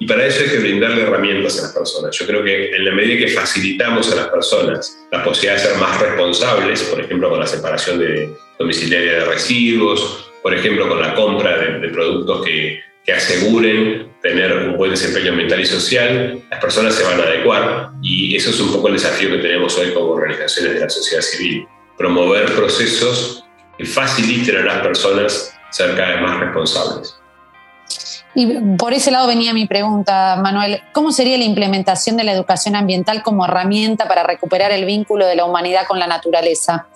y 0.00 0.06
para 0.06 0.26
eso 0.26 0.42
hay 0.42 0.50
que 0.50 0.58
brindarle 0.58 1.02
herramientas 1.02 1.58
a 1.58 1.62
las 1.62 1.72
personas. 1.72 2.16
Yo 2.16 2.26
creo 2.26 2.42
que 2.42 2.74
en 2.74 2.84
la 2.84 2.92
medida 2.92 3.26
que 3.26 3.32
facilitamos 3.32 4.10
a 4.12 4.16
las 4.16 4.28
personas 4.28 4.96
la 5.10 5.22
posibilidad 5.24 5.62
de 5.62 5.68
ser 5.68 5.78
más 5.78 6.00
responsables, 6.00 6.82
por 6.84 7.00
ejemplo, 7.00 7.28
con 7.30 7.40
la 7.40 7.46
separación 7.46 7.98
de 7.98 8.30
domiciliaria 8.58 9.12
de 9.12 9.24
residuos 9.24 10.28
por 10.42 10.54
ejemplo, 10.54 10.88
con 10.88 11.00
la 11.00 11.14
compra 11.14 11.58
de, 11.58 11.88
productos 11.88 12.44
que, 12.44 12.80
aseguren 13.14 14.07
tener 14.22 14.52
un 14.52 14.76
buen 14.76 14.90
desempeño 14.90 15.30
ambiental 15.30 15.60
y 15.60 15.66
social, 15.66 16.42
las 16.50 16.60
personas 16.60 16.94
se 16.94 17.04
van 17.04 17.20
a 17.20 17.24
adecuar 17.24 17.90
y 18.02 18.34
eso 18.36 18.50
es 18.50 18.60
un 18.60 18.72
poco 18.72 18.88
el 18.88 18.94
desafío 18.94 19.30
que 19.30 19.38
tenemos 19.38 19.76
hoy 19.78 19.92
como 19.92 20.10
organizaciones 20.10 20.74
de 20.74 20.80
la 20.80 20.90
sociedad 20.90 21.22
civil, 21.22 21.66
promover 21.96 22.46
procesos 22.54 23.44
que 23.76 23.84
faciliten 23.84 24.56
a 24.56 24.64
las 24.64 24.78
personas 24.78 25.54
ser 25.70 25.96
cada 25.96 26.14
vez 26.14 26.22
más 26.22 26.40
responsables. 26.40 27.14
Y 28.34 28.76
por 28.76 28.92
ese 28.92 29.10
lado 29.10 29.26
venía 29.26 29.52
mi 29.52 29.66
pregunta, 29.66 30.36
Manuel. 30.40 30.80
¿Cómo 30.92 31.10
sería 31.12 31.38
la 31.38 31.44
implementación 31.44 32.16
de 32.16 32.24
la 32.24 32.32
educación 32.32 32.76
ambiental 32.76 33.22
como 33.22 33.44
herramienta 33.44 34.06
para 34.06 34.22
recuperar 34.22 34.70
el 34.70 34.84
vínculo 34.84 35.26
de 35.26 35.34
la 35.34 35.44
humanidad 35.44 35.86
con 35.86 35.98
la 35.98 36.06
naturaleza? 36.06 36.86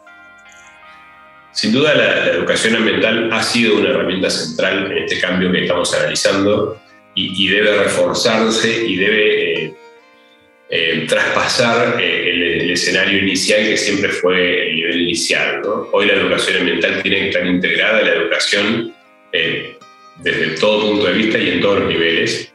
Sin 1.53 1.73
duda 1.73 1.95
la, 1.95 2.27
educación 2.29 2.77
ambiental 2.77 3.31
ha 3.33 3.43
sido 3.43 3.77
una 3.77 3.91
herramienta 3.91 4.31
central 4.31 4.91
en 4.91 4.99
este 4.99 5.21
cambio 5.21 5.53
que 5.53 5.63
estamos 5.63 5.95
analizando 5.95 6.81
y, 7.15 7.49
debe 7.49 7.77
reforzarse 7.85 8.87
y 8.87 8.97
debe 8.97 9.65
eh, 9.65 9.75
eh, 10.71 11.05
traspasar 11.09 12.01
eh, 12.01 12.31
el, 12.31 12.71
escenario 12.71 13.19
inicial 13.19 13.61
que 13.65 13.77
siempre 13.77 14.09
fue 14.09 14.69
el 14.69 14.77
nivel 14.77 15.01
inicial. 15.03 15.61
Hoy 15.93 16.07
la 16.07 16.15
educación 16.15 16.59
ambiental 16.59 17.03
tiene 17.03 17.19
que 17.19 17.29
estar 17.29 17.47
integrada 17.47 18.01
en 18.01 18.07
la 18.07 18.13
educación 18.15 18.95
desde 20.23 20.59
todo 20.59 20.89
punto 20.89 21.07
de 21.07 21.13
vista 21.13 21.39
y 21.39 21.51
en 21.51 21.61
todos 21.61 21.81
los 21.81 21.89
niveles 21.89 22.53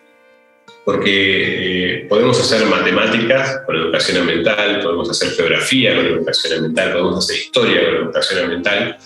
porque 0.87 1.95
eh, 1.95 2.05
podemos 2.07 2.39
hacer 2.39 2.65
matemáticas 2.65 3.59
con 3.65 3.75
educación 3.75 4.21
ambiental, 4.21 4.79
podemos 4.81 5.09
hacer 5.09 5.31
geografía 5.31 5.93
con 5.93 6.05
educación 6.05 6.53
ambiental, 6.53 6.93
podemos 6.93 7.25
hacer 7.25 7.41
historia 7.41 7.83
con 7.83 7.95
educación 7.95 8.43
ambiental, 8.45 8.97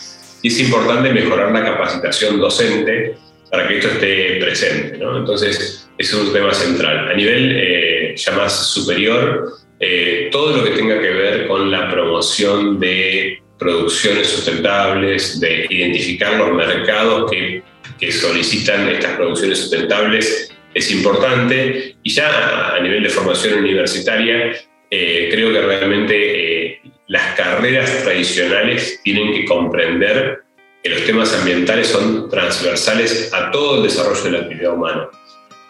y 0.44 0.48
es 0.50 0.60
importante 0.60 1.12
mejorar 1.12 1.52
la 1.52 1.64
capacitación 1.64 2.40
docente 2.40 3.18
para 3.52 3.68
que 3.68 3.78
esto 3.78 3.90
esté 3.90 4.38
presente. 4.40 4.96
Entonces, 4.96 5.90
es 5.98 6.14
un 6.14 6.32
tema 6.32 6.54
central. 6.54 7.10
A 7.10 7.14
nivel 7.14 7.52
eh, 7.56 8.16
ya 8.16 8.32
más 8.32 8.68
superior, 8.68 9.54
eh, 9.80 10.30
todo 10.32 10.58
lo 10.58 10.64
que 10.64 10.72
tenga 10.72 11.00
que 11.02 11.10
ver 11.10 11.48
con 11.48 11.70
la 11.70 11.90
promoción 11.90 12.80
de 12.80 13.42
producciones 13.60 14.28
sustentables, 14.28 15.40
de 15.40 15.68
identificar 15.70 16.38
los 16.38 16.52
mercados 16.54 17.30
que, 17.30 17.64
solicitan 18.10 18.90
estas 18.90 19.16
producciones 19.16 19.60
sustentables 19.60 20.52
es 20.74 20.92
importante 20.92 21.96
y 22.02 22.10
ya 22.10 22.74
a 22.74 22.80
nivel 22.80 23.04
de 23.04 23.10
formación 23.10 23.60
universitaria 23.60 24.54
eh, 24.90 25.30
creo 25.32 25.54
que 25.54 25.62
realmente 25.62 26.82
las 27.08 27.36
carreras 27.36 28.04
tradicionales 28.04 29.00
tienen 29.04 29.34
que 29.34 29.46
comprender 29.46 30.40
que 30.84 30.90
los 30.90 31.06
temas 31.06 31.34
ambientales 31.34 31.88
son 31.88 32.30
transversales 32.30 33.32
a 33.34 33.52
todo 33.52 33.78
el 33.78 33.84
desarrollo 33.84 34.24
de 34.24 34.32
la 34.32 34.40
actividad 34.40 34.74
humana. 34.74 35.10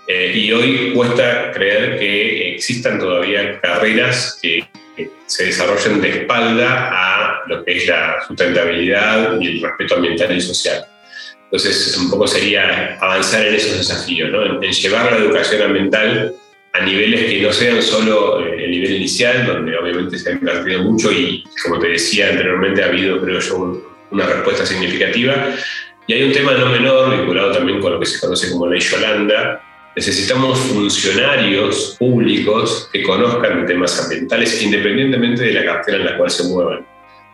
Eh, 0.07 0.33
y 0.35 0.51
hoy 0.51 0.93
cuesta 0.93 1.51
creer 1.51 1.99
que 1.99 2.55
existan 2.55 2.99
todavía 2.99 3.59
carreras 3.61 4.39
que, 4.41 4.67
que 4.95 5.09
se 5.25 5.45
desarrollen 5.45 6.01
de 6.01 6.09
espalda 6.09 6.89
a 6.91 7.41
lo 7.47 7.63
que 7.63 7.77
es 7.77 7.87
la 7.87 8.17
sustentabilidad 8.27 9.39
y 9.39 9.47
el 9.47 9.61
respeto 9.61 9.95
ambiental 9.95 10.35
y 10.35 10.41
social. 10.41 10.85
Entonces, 11.51 11.97
un 11.97 12.09
poco 12.09 12.27
sería 12.27 12.97
avanzar 13.01 13.45
en 13.45 13.55
esos 13.55 13.77
desafíos, 13.77 14.31
¿no? 14.31 14.63
en, 14.63 14.71
llevar 14.71 15.11
la 15.11 15.17
educación 15.17 15.61
ambiental 15.61 16.33
a 16.71 16.85
niveles 16.85 17.29
que 17.29 17.41
no 17.41 17.51
sean 17.51 17.81
solo 17.81 18.39
eh, 18.39 18.63
el 18.63 18.71
nivel 18.71 18.95
inicial, 18.95 19.45
donde 19.45 19.77
obviamente 19.77 20.17
se 20.17 20.29
ha 20.29 20.33
invertido 20.33 20.83
mucho 20.83 21.11
y, 21.11 21.43
como 21.63 21.77
te 21.79 21.89
decía 21.89 22.29
anteriormente, 22.29 22.81
ha 22.81 22.87
habido, 22.87 23.21
creo 23.21 23.39
yo, 23.41 23.90
una 24.11 24.25
respuesta 24.25 24.65
significativa. 24.65 25.49
Y 26.07 26.13
hay 26.13 26.23
un 26.23 26.31
tema 26.31 26.53
no 26.53 26.67
menor, 26.67 27.17
vinculado 27.17 27.51
también 27.51 27.79
con 27.79 27.93
lo 27.93 27.99
que 27.99 28.05
se 28.05 28.19
conoce 28.19 28.51
como 28.51 28.67
ley 28.67 28.79
Yolanda. 28.79 29.61
Necesitamos 29.95 30.59
funcionarios 30.59 31.95
públicos 31.99 32.89
que 32.91 33.03
conozcan 33.03 33.65
temas 33.65 34.01
ambientales 34.01 34.61
independientemente 34.61 35.43
de 35.43 35.53
la 35.53 35.65
cartera 35.65 35.97
en 35.97 36.05
la 36.05 36.17
cual 36.17 36.29
se 36.29 36.43
muevan. 36.43 36.85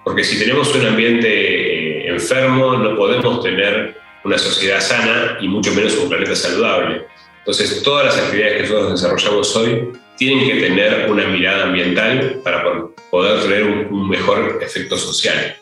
Porque 0.03 0.23
si 0.23 0.39
tenemos 0.39 0.73
un 0.73 0.85
ambiente 0.85 1.27
eh, 1.27 2.09
enfermo, 2.09 2.77
no 2.77 2.95
podemos 2.95 3.43
tener 3.43 3.97
una 4.23 4.37
sociedad 4.37 4.79
sana 4.79 5.37
y 5.41 5.47
mucho 5.47 5.73
menos 5.73 5.97
un 5.97 6.09
planeta 6.09 6.35
saludable. 6.35 7.05
Entonces, 7.39 7.81
todas 7.81 8.05
las 8.05 8.17
actividades 8.17 8.55
que 8.55 8.61
nosotros 8.63 8.91
desarrollamos 8.91 9.55
hoy 9.55 9.89
tienen 10.17 10.47
que 10.47 10.61
tener 10.61 11.09
una 11.09 11.27
mirada 11.27 11.65
ambiental 11.65 12.41
para 12.43 12.63
poder 13.09 13.41
tener 13.41 13.63
un, 13.63 14.09
mejor 14.09 14.59
efecto 14.61 14.97
social. 14.97 15.55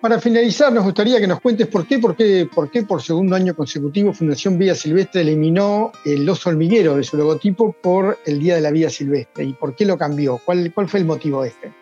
Para 0.00 0.20
finalizar, 0.20 0.72
nos 0.72 0.84
gustaría 0.84 1.18
que 1.18 1.26
nos 1.26 1.40
cuentes 1.40 1.66
por 1.66 1.84
qué, 1.84 1.98
por 1.98 2.14
qué, 2.14 2.46
por 2.54 2.70
qué 2.70 2.82
por 2.82 3.02
segundo 3.02 3.34
año 3.34 3.56
consecutivo 3.56 4.12
Fundación 4.12 4.56
Vida 4.56 4.76
Silvestre 4.76 5.22
eliminó 5.22 5.90
el 6.04 6.28
oso 6.28 6.50
hormiguero 6.50 6.96
de 6.96 7.02
su 7.02 7.16
logotipo 7.16 7.72
por 7.72 8.16
el 8.24 8.38
Día 8.38 8.54
de 8.54 8.60
la 8.60 8.70
Vida 8.70 8.90
Silvestre 8.90 9.44
y 9.44 9.54
por 9.54 9.74
qué 9.74 9.84
lo 9.84 9.98
cambió. 9.98 10.40
¿Cuál, 10.44 10.72
fue 10.86 11.00
el 11.00 11.06
motivo 11.06 11.44
este? 11.44 11.72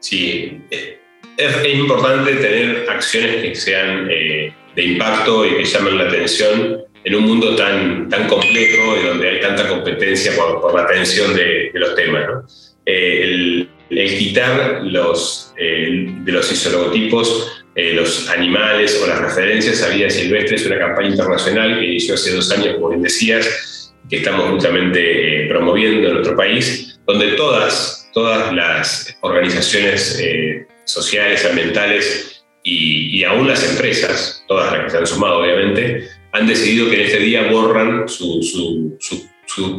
Sí, 0.00 0.60
eh, 0.72 0.98
es, 1.36 1.74
importante 1.74 2.34
tener 2.34 2.90
acciones 2.90 3.36
que 3.42 3.54
sean 3.54 4.08
eh, 4.10 4.52
de 4.74 4.82
impacto 4.82 5.46
y 5.46 5.58
que 5.58 5.64
llamen 5.64 5.98
la 5.98 6.08
atención 6.08 6.80
en 7.04 7.14
un 7.14 7.24
mundo 7.26 7.54
tan, 7.54 8.08
tan 8.08 8.26
complejo 8.26 8.96
y 9.00 9.06
donde 9.06 9.28
hay 9.28 9.40
tanta 9.40 9.68
competencia 9.68 10.32
por, 10.34 10.74
la 10.74 10.82
atención 10.82 11.32
de, 11.36 11.70
los 11.74 11.94
temas. 11.94 12.76
Eh, 12.86 13.20
el, 13.22 13.70
quitar 13.90 14.82
los, 14.84 15.52
eh, 15.58 16.06
de 16.24 16.32
los 16.32 16.50
isologotipos 16.52 17.56
los 17.94 18.28
animales 18.28 19.00
o 19.02 19.06
las 19.06 19.20
referencias 19.20 19.82
a 19.82 19.88
vida 19.88 20.10
silvestre 20.10 20.56
es 20.56 20.66
una 20.66 20.78
campaña 20.78 21.08
internacional 21.08 21.78
que 21.78 21.86
inició 21.86 22.14
hace 22.14 22.34
dos 22.34 22.50
años, 22.52 22.74
como 22.74 22.90
bien 22.90 23.00
decías, 23.00 23.94
que 24.10 24.16
estamos 24.16 24.50
justamente 24.50 25.46
promoviendo 25.48 26.08
en 26.08 26.14
nuestro 26.14 26.36
país, 26.36 27.00
donde 27.06 27.28
todas, 27.36 28.10
todas 28.12 28.52
las 28.52 29.16
organizaciones 29.22 30.22
sociales, 30.84 31.46
ambientales 31.46 32.30
y, 32.62 33.24
aún 33.24 33.48
las 33.48 33.68
empresas, 33.68 34.44
todas 34.48 34.72
las 34.72 34.84
que 34.84 34.90
se 34.90 34.98
han 34.98 35.06
sumado 35.06 35.40
obviamente, 35.40 36.08
han 36.32 36.46
decidido 36.46 36.90
que 36.90 36.96
en 36.96 37.06
este 37.06 37.18
día 37.18 37.50
borran 37.50 38.08
su, 38.08 38.98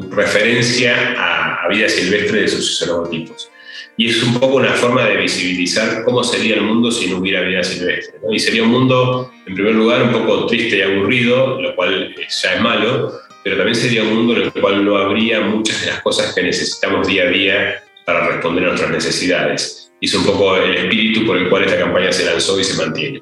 referencia 0.10 1.16
a, 1.18 1.68
vida 1.70 1.88
silvestre 1.88 2.42
de 2.42 2.48
sus 2.48 2.86
logotipos. 2.88 3.51
Y 3.98 4.10
es 4.10 4.24
un 4.24 4.40
poco 4.40 4.56
una 4.56 4.74
forma 4.74 5.06
de 5.06 5.18
visibilizar 5.18 6.04
cómo 6.04 6.24
sería 6.24 6.56
el 6.56 6.62
mundo 6.62 6.92
si 6.92 7.10
no 7.10 7.18
hubiera 7.18 7.42
vida 7.42 7.64
silvestre. 7.64 8.20
Y 8.32 8.40
sería 8.40 8.64
un 8.64 8.70
mundo, 8.70 9.32
en 9.46 9.54
primer 9.54 9.76
lugar, 9.76 10.04
un 10.04 10.12
poco 10.12 10.46
triste 10.48 10.78
y 10.78 10.82
aburrido, 10.82 11.62
lo 11.62 11.76
cual 11.76 12.16
ya 12.16 12.54
es 12.54 12.62
malo, 12.62 13.14
pero 13.44 13.58
también 13.58 13.76
sería 13.76 14.04
un 14.04 14.16
mundo 14.16 14.36
en 14.36 14.44
el 14.44 14.54
cual 14.54 14.86
no 14.86 14.98
habría 14.98 15.42
muchas 15.42 15.82
de 15.82 15.88
las 15.88 16.02
cosas 16.02 16.34
que 16.34 16.44
necesitamos 16.44 17.08
día 17.08 17.24
a 17.24 17.30
día 17.30 17.84
para 18.06 18.28
responder 18.28 18.66
a 18.66 18.68
nuestras 18.70 18.92
necesidades. 18.92 19.92
Y 20.00 20.08
es 20.08 20.14
un 20.14 20.26
poco 20.26 20.58
el 20.58 20.76
espíritu 20.76 21.26
por 21.26 21.38
el 21.38 21.50
cual 21.50 21.64
esta 21.64 21.78
campaña 21.78 22.12
se 22.12 22.26
lanzó 22.26 22.60
y 22.60 22.64
se 22.64 22.78
mantiene. 22.78 23.22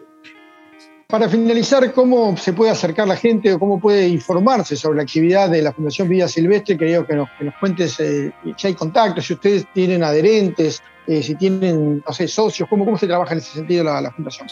Para 1.12 1.28
finalizar, 1.28 1.92
¿cómo 1.92 2.38
se 2.38 2.54
puede 2.54 2.70
acercar 2.70 3.08
la 3.08 3.16
gente 3.16 3.52
o 3.52 3.58
cómo 3.58 3.82
puede 3.82 4.08
informarse 4.08 4.76
sobre 4.76 4.98
la 4.98 5.02
actividad 5.02 5.50
de 5.50 5.64
la 5.64 5.74
Fundación 5.74 6.08
Vida 6.08 6.28
Silvestre? 6.28 6.78
Quería 6.78 7.04
que 7.04 7.16
nos, 7.16 7.28
que 7.36 7.46
nos 7.46 7.56
cuentes 7.56 8.00
eh, 8.00 8.32
si 8.56 8.68
hay 8.68 8.76
contactos, 8.76 9.26
si 9.26 9.34
ustedes 9.34 9.66
tienen 9.74 10.04
adherentes, 10.04 10.84
eh, 11.08 11.24
si 11.24 11.34
tienen, 11.34 12.04
socios, 12.28 12.70
¿cómo, 12.70 12.86
cómo 12.86 12.96
se 12.96 13.08
trabaja 13.08 13.32
en 13.32 13.40
ese 13.40 13.54
sentido 13.54 13.86
la, 13.86 14.02
la 14.02 14.12
Fundación? 14.12 14.48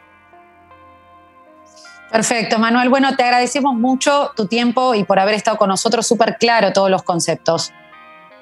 Perfecto, 2.10 2.58
Manuel. 2.58 2.88
Bueno, 2.88 3.16
te 3.16 3.24
agradecemos 3.24 3.74
mucho 3.74 4.32
tu 4.36 4.46
tiempo 4.46 4.94
y 4.94 5.04
por 5.04 5.18
haber 5.18 5.34
estado 5.34 5.56
con 5.56 5.68
nosotros 5.68 6.06
súper 6.06 6.36
claro 6.38 6.72
todos 6.72 6.90
los 6.90 7.02
conceptos. 7.02 7.72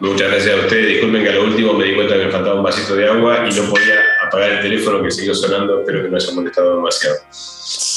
Muchas 0.00 0.30
gracias 0.30 0.54
a 0.54 0.60
ustedes. 0.60 0.88
Disculpen 0.88 1.22
que 1.22 1.28
a 1.30 1.32
lo 1.32 1.44
último 1.44 1.72
me 1.74 1.84
di 1.84 1.94
cuenta 1.94 2.14
que 2.14 2.26
me 2.26 2.30
faltaba 2.30 2.56
un 2.56 2.62
vasito 2.62 2.94
de 2.96 3.08
agua 3.08 3.46
y 3.48 3.54
no 3.54 3.70
podía 3.70 3.94
apagar 4.26 4.50
el 4.52 4.60
teléfono 4.60 5.02
que 5.02 5.10
siguió 5.10 5.34
sonando. 5.34 5.80
Espero 5.80 6.02
que 6.02 6.08
no 6.08 6.16
haya 6.16 6.32
molestado 6.32 6.76
demasiado. 6.76 7.16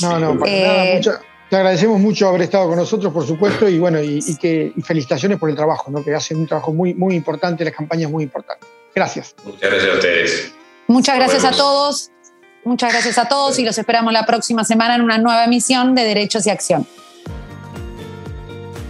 No, 0.02 0.20
no, 0.20 0.40
para 0.40 0.52
eh... 0.52 0.68
nada. 0.68 0.96
Mucho, 0.96 1.12
te 1.50 1.56
agradecemos 1.56 2.00
mucho 2.00 2.28
haber 2.28 2.42
estado 2.42 2.68
con 2.68 2.78
nosotros, 2.78 3.14
por 3.14 3.26
supuesto, 3.26 3.70
y 3.70 3.80
bueno, 3.80 4.02
y, 4.02 4.20
y 4.26 4.36
que 4.36 4.74
y 4.76 4.82
felicitaciones 4.82 5.40
por 5.40 5.50
el 5.50 5.56
trabajo, 5.56 5.90
¿no? 5.90 6.04
que 6.04 6.14
hacen 6.14 6.38
un 6.38 6.48
trabajo 6.48 6.74
muy, 6.74 6.94
muy 6.94 7.16
importante, 7.16 7.64
las 7.64 7.74
campañas 7.74 8.12
muy 8.12 8.24
importantes. 8.24 8.68
Gracias. 8.94 9.36
Muchas 9.46 9.70
gracias 9.70 9.92
a 9.92 9.94
ustedes. 9.96 10.54
Muchas 10.88 11.16
gracias 11.16 11.46
a 11.46 11.52
todos. 11.52 12.12
Muchas 12.64 12.92
gracias 12.92 13.18
a 13.18 13.30
todos 13.30 13.58
y 13.60 13.64
los 13.64 13.78
esperamos 13.78 14.12
la 14.12 14.26
próxima 14.26 14.66
semana 14.66 14.96
en 14.96 15.02
una 15.02 15.18
nueva 15.18 15.46
emisión 15.46 15.96
de 15.96 16.04
Derechos 16.04 16.46
y 16.48 16.50
Acción. 16.50 16.86